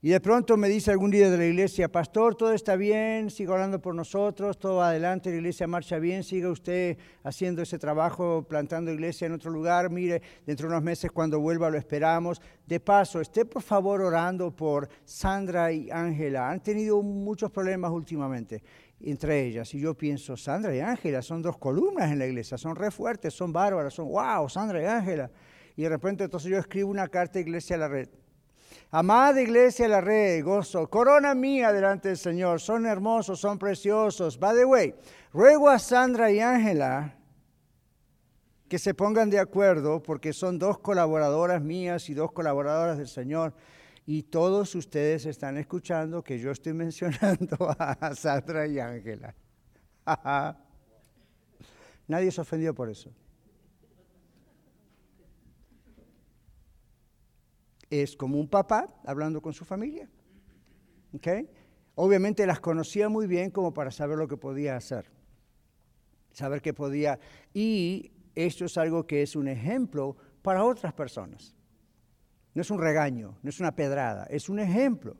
[0.04, 3.52] Y de pronto me dice algún líder de la iglesia, pastor, todo está bien, siga
[3.52, 8.44] hablando por nosotros, todo va adelante, la iglesia marcha bien, siga usted haciendo ese trabajo,
[8.46, 12.42] plantando iglesia en otro lugar, mire, dentro de unos meses cuando vuelva lo esperamos.
[12.66, 18.60] De paso, esté por favor orando por Sandra y Ángela, han tenido muchos problemas últimamente
[19.04, 19.74] entre ellas.
[19.74, 23.34] Y yo pienso, Sandra y Ángela son dos columnas en la iglesia, son re fuertes,
[23.34, 25.30] son bárbaras, son wow, Sandra y Ángela.
[25.76, 28.08] Y de repente entonces yo escribo una carta a Iglesia a la Red.
[28.90, 34.38] Amada Iglesia a la Red, gozo, corona mía delante del Señor, son hermosos, son preciosos.
[34.38, 34.94] By the way,
[35.32, 37.16] ruego a Sandra y Ángela
[38.68, 43.54] que se pongan de acuerdo porque son dos colaboradoras mías y dos colaboradoras del Señor
[44.06, 49.34] y todos ustedes están escuchando que yo estoy mencionando a Sandra y Ángela.
[52.08, 53.10] Nadie se ofendió por eso.
[57.88, 60.08] Es como un papá hablando con su familia.
[61.94, 65.10] Obviamente las conocía muy bien como para saber lo que podía hacer,
[66.32, 67.18] saber qué podía.
[67.52, 71.54] Y esto es algo que es un ejemplo para otras personas.
[72.54, 75.16] No es un regaño, no es una pedrada, es un ejemplo.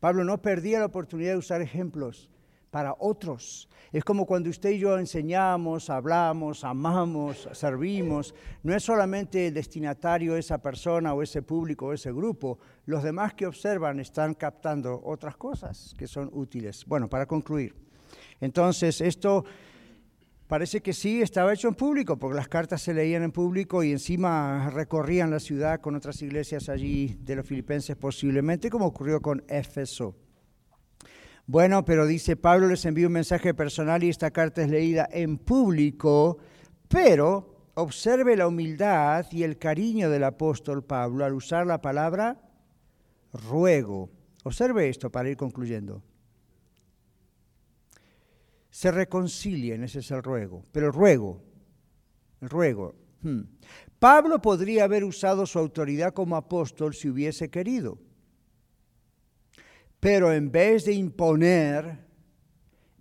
[0.00, 2.30] Pablo no perdía la oportunidad de usar ejemplos
[2.70, 3.68] para otros.
[3.92, 8.34] Es como cuando usted y yo enseñamos, hablamos, amamos, servimos.
[8.62, 12.58] No es solamente el destinatario esa persona o ese público o ese grupo.
[12.86, 16.84] Los demás que observan están captando otras cosas que son útiles.
[16.86, 17.74] Bueno, para concluir.
[18.40, 19.44] Entonces, esto
[20.48, 23.92] Parece que sí, estaba hecho en público, porque las cartas se leían en público y
[23.92, 29.44] encima recorrían la ciudad con otras iglesias allí de los filipenses posiblemente, como ocurrió con
[29.46, 30.16] Éfeso.
[31.46, 35.36] Bueno, pero dice Pablo les envió un mensaje personal y esta carta es leída en
[35.36, 36.38] público,
[36.88, 42.40] pero observe la humildad y el cariño del apóstol Pablo al usar la palabra
[43.34, 44.08] ruego.
[44.44, 46.02] Observe esto para ir concluyendo
[48.78, 50.62] se reconcilien, ese es el ruego.
[50.70, 51.42] Pero el ruego,
[52.40, 52.94] ruego.
[53.22, 53.40] Hmm.
[53.98, 57.98] Pablo podría haber usado su autoridad como apóstol si hubiese querido.
[59.98, 62.06] Pero en vez de imponer,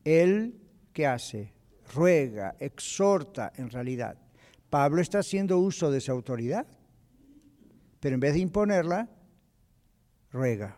[0.04, 0.60] él,
[0.94, 1.54] ¿qué hace?
[1.94, 4.18] Ruega, exhorta en realidad.
[4.72, 6.66] Pablo está haciendo uso de su autoridad,
[8.00, 9.12] pero en vez de imponerla,
[10.32, 10.76] ruega,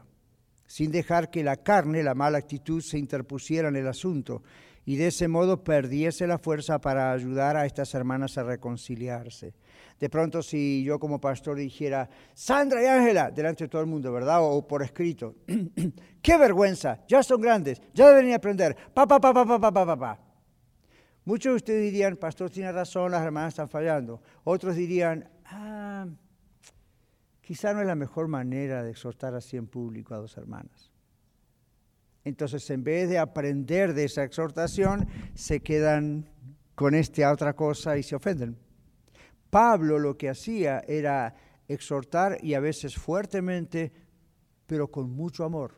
[0.67, 4.43] sin dejar que la carne, la mala actitud, se interpusiera en el asunto
[4.89, 9.53] y de ese modo perdiese la fuerza para ayudar a estas hermanas a reconciliarse.
[9.99, 14.11] De pronto si yo como pastor dijera, Sandra y Ángela, delante de todo el mundo,
[14.11, 14.39] ¿verdad?
[14.41, 15.35] O, por escrito,
[16.23, 19.95] qué vergüenza, ya son grandes, ya deben aprender, pa, pa, pa, pa, pa, pa, pa,
[19.95, 20.19] pa.
[21.23, 24.23] Muchos de ustedes dirían, pastor tiene razón, las hermanas están fallando.
[24.43, 26.07] Otros dirían, ah,
[27.41, 30.88] quizá no es la mejor manera de exhortar así en público a dos hermanas.
[32.29, 36.29] Entonces, en vez de aprender de esa exhortación, se quedan
[36.75, 38.57] con esta otra cosa y se ofenden.
[39.49, 41.35] Pablo lo que hacía era
[41.67, 43.91] exhortar y a veces fuertemente,
[44.65, 45.75] pero con mucho amor.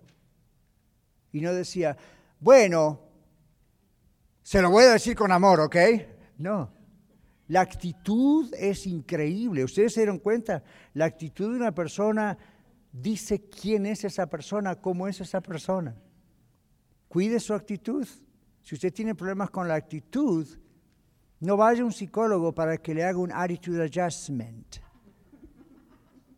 [1.32, 1.98] Y no decía,
[2.40, 3.00] bueno,
[4.44, 5.76] se lo voy a decir con amor, ¿ok?
[6.38, 6.72] No.
[7.48, 9.64] La actitud es increíble.
[9.64, 10.64] ¿Ustedes se dieron cuenta?
[10.94, 12.38] La actitud de una persona
[12.92, 15.96] dice quién es esa persona, cómo es esa persona.
[17.12, 18.08] Cuide su actitud.
[18.62, 20.48] Si usted tiene problemas con la actitud,
[21.42, 24.78] no vaya a un psicólogo para que le haga un attitude adjustment.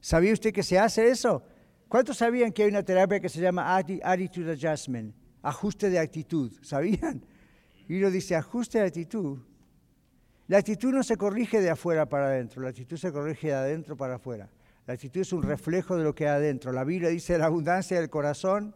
[0.02, 1.44] ¿Sabía usted que se hace eso?
[1.88, 5.14] ¿Cuántos sabían que hay una terapia que se llama attitude adjustment?
[5.44, 6.52] Ajuste de actitud.
[6.64, 7.24] ¿Sabían?
[7.88, 9.38] Y uno dice, ajuste de actitud.
[10.48, 13.96] La actitud no se corrige de afuera para adentro, la actitud se corrige de adentro
[13.96, 14.50] para afuera.
[14.88, 16.72] La actitud es un reflejo de lo que hay adentro.
[16.72, 18.76] La Biblia dice la abundancia del corazón,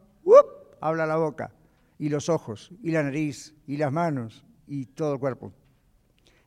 [0.80, 1.52] habla la boca,
[2.00, 5.54] y los ojos, y la nariz, y las manos, y todo el cuerpo.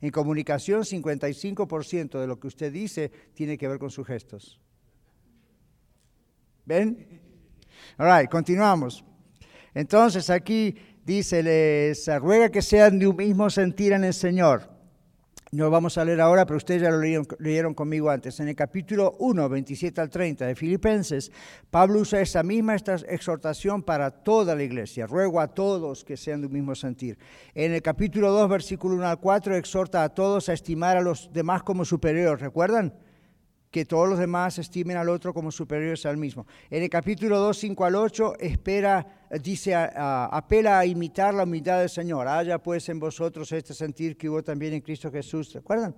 [0.00, 4.60] En comunicación, 55% de lo que usted dice tiene que ver con sus gestos.
[6.64, 7.20] ¿Ven?
[7.98, 9.04] All right, continuamos.
[9.74, 10.74] Entonces aquí
[11.04, 14.79] dice, les ruega que sean de un mismo sentir en el Señor
[15.52, 18.38] no vamos a leer ahora, pero ustedes ya lo leyeron, conmigo antes.
[18.38, 21.32] En el capítulo 1, 27 al 30 de Filipenses,
[21.70, 25.08] Pablo usa esa misma exhortación para toda la iglesia.
[25.08, 27.18] Ruego a todos que sean de un mismo sentir.
[27.52, 31.32] En el capítulo 2, versículo 1 al 4, exhorta a todos a estimar a los
[31.32, 32.40] demás como superiores.
[32.40, 32.94] ¿Recuerdan?
[33.70, 36.46] Que todos los demás estimen al otro como superiores al mismo.
[36.70, 39.06] En el capítulo 2, 5 al 8, espera,
[39.42, 42.26] dice, apela a imitar la humildad del Señor.
[42.26, 45.52] Haya pues en vosotros este sentir que hubo también en Cristo Jesús.
[45.52, 45.94] ¿Recuerdan?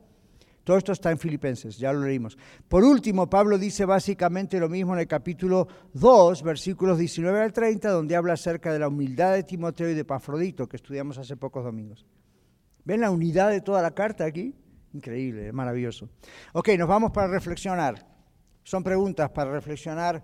[0.64, 2.38] Todo esto está en Filipenses, ya lo leímos.
[2.68, 7.90] Por último, Pablo dice básicamente lo mismo en el capítulo 2, versículos 19 al 30,
[7.90, 11.64] donde habla acerca de la humildad de Timoteo y de Pafrodito, que estudiamos hace pocos
[11.64, 12.06] domingos.
[12.84, 14.54] ¿Ven la unidad de toda la carta aquí?
[14.92, 16.08] Increíble, maravilloso.
[16.52, 18.06] Ok, nos vamos para reflexionar.
[18.62, 20.22] Son preguntas para reflexionar,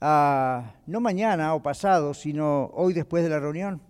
[0.00, 3.80] ah, no mañana o pasado, sino hoy después de la reunión.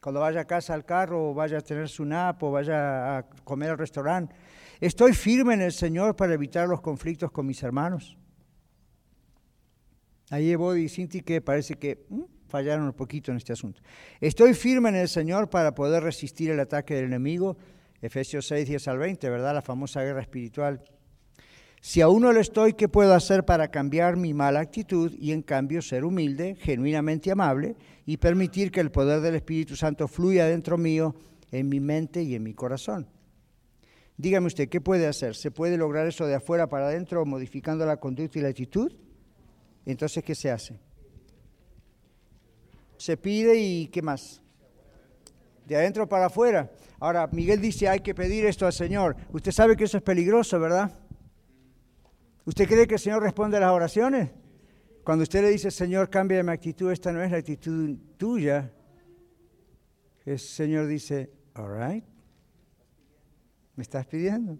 [0.00, 3.22] Cuando vaya a casa al carro, o vaya a tener su nap, o vaya a
[3.44, 4.34] comer al restaurante.
[4.80, 8.16] ¿Estoy firme en el Señor para evitar los conflictos con mis hermanos?
[10.30, 13.80] Ahí voy y Cinti que parece que mm, fallaron un poquito en este asunto.
[14.20, 17.56] ¿Estoy firme en el Señor para poder resistir el ataque del enemigo?
[18.00, 19.54] Efesios 6, 10 al 20, ¿verdad?
[19.54, 20.82] La famosa guerra espiritual.
[21.80, 25.42] Si aún no lo estoy, ¿qué puedo hacer para cambiar mi mala actitud y en
[25.42, 30.76] cambio ser humilde, genuinamente amable y permitir que el poder del Espíritu Santo fluya dentro
[30.76, 31.14] mío,
[31.52, 33.06] en mi mente y en mi corazón?
[34.16, 35.36] Dígame usted, ¿qué puede hacer?
[35.36, 38.92] ¿Se puede lograr eso de afuera para adentro modificando la conducta y la actitud?
[39.86, 40.80] Entonces, ¿qué se hace?
[42.96, 44.42] Se pide y ¿qué más?
[45.64, 46.68] De adentro para afuera.
[47.00, 49.16] Ahora, Miguel dice, hay que pedir esto al Señor.
[49.32, 50.98] Usted sabe que eso es peligroso, ¿verdad?
[52.44, 54.30] ¿Usted cree que el Señor responde a las oraciones?
[55.04, 58.72] Cuando usted le dice, Señor, cambia mi actitud, esta no es la actitud tuya.
[60.24, 62.04] El Señor dice, all right,
[63.76, 64.58] me estás pidiendo.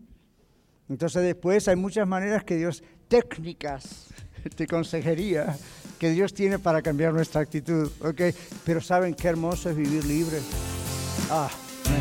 [0.89, 4.07] Entonces después hay muchas maneras que Dios, técnicas
[4.57, 5.57] de consejería,
[5.99, 8.21] que Dios tiene para cambiar nuestra actitud, ¿ok?
[8.65, 10.39] Pero saben qué hermoso es vivir libre.
[11.31, 11.51] Ah.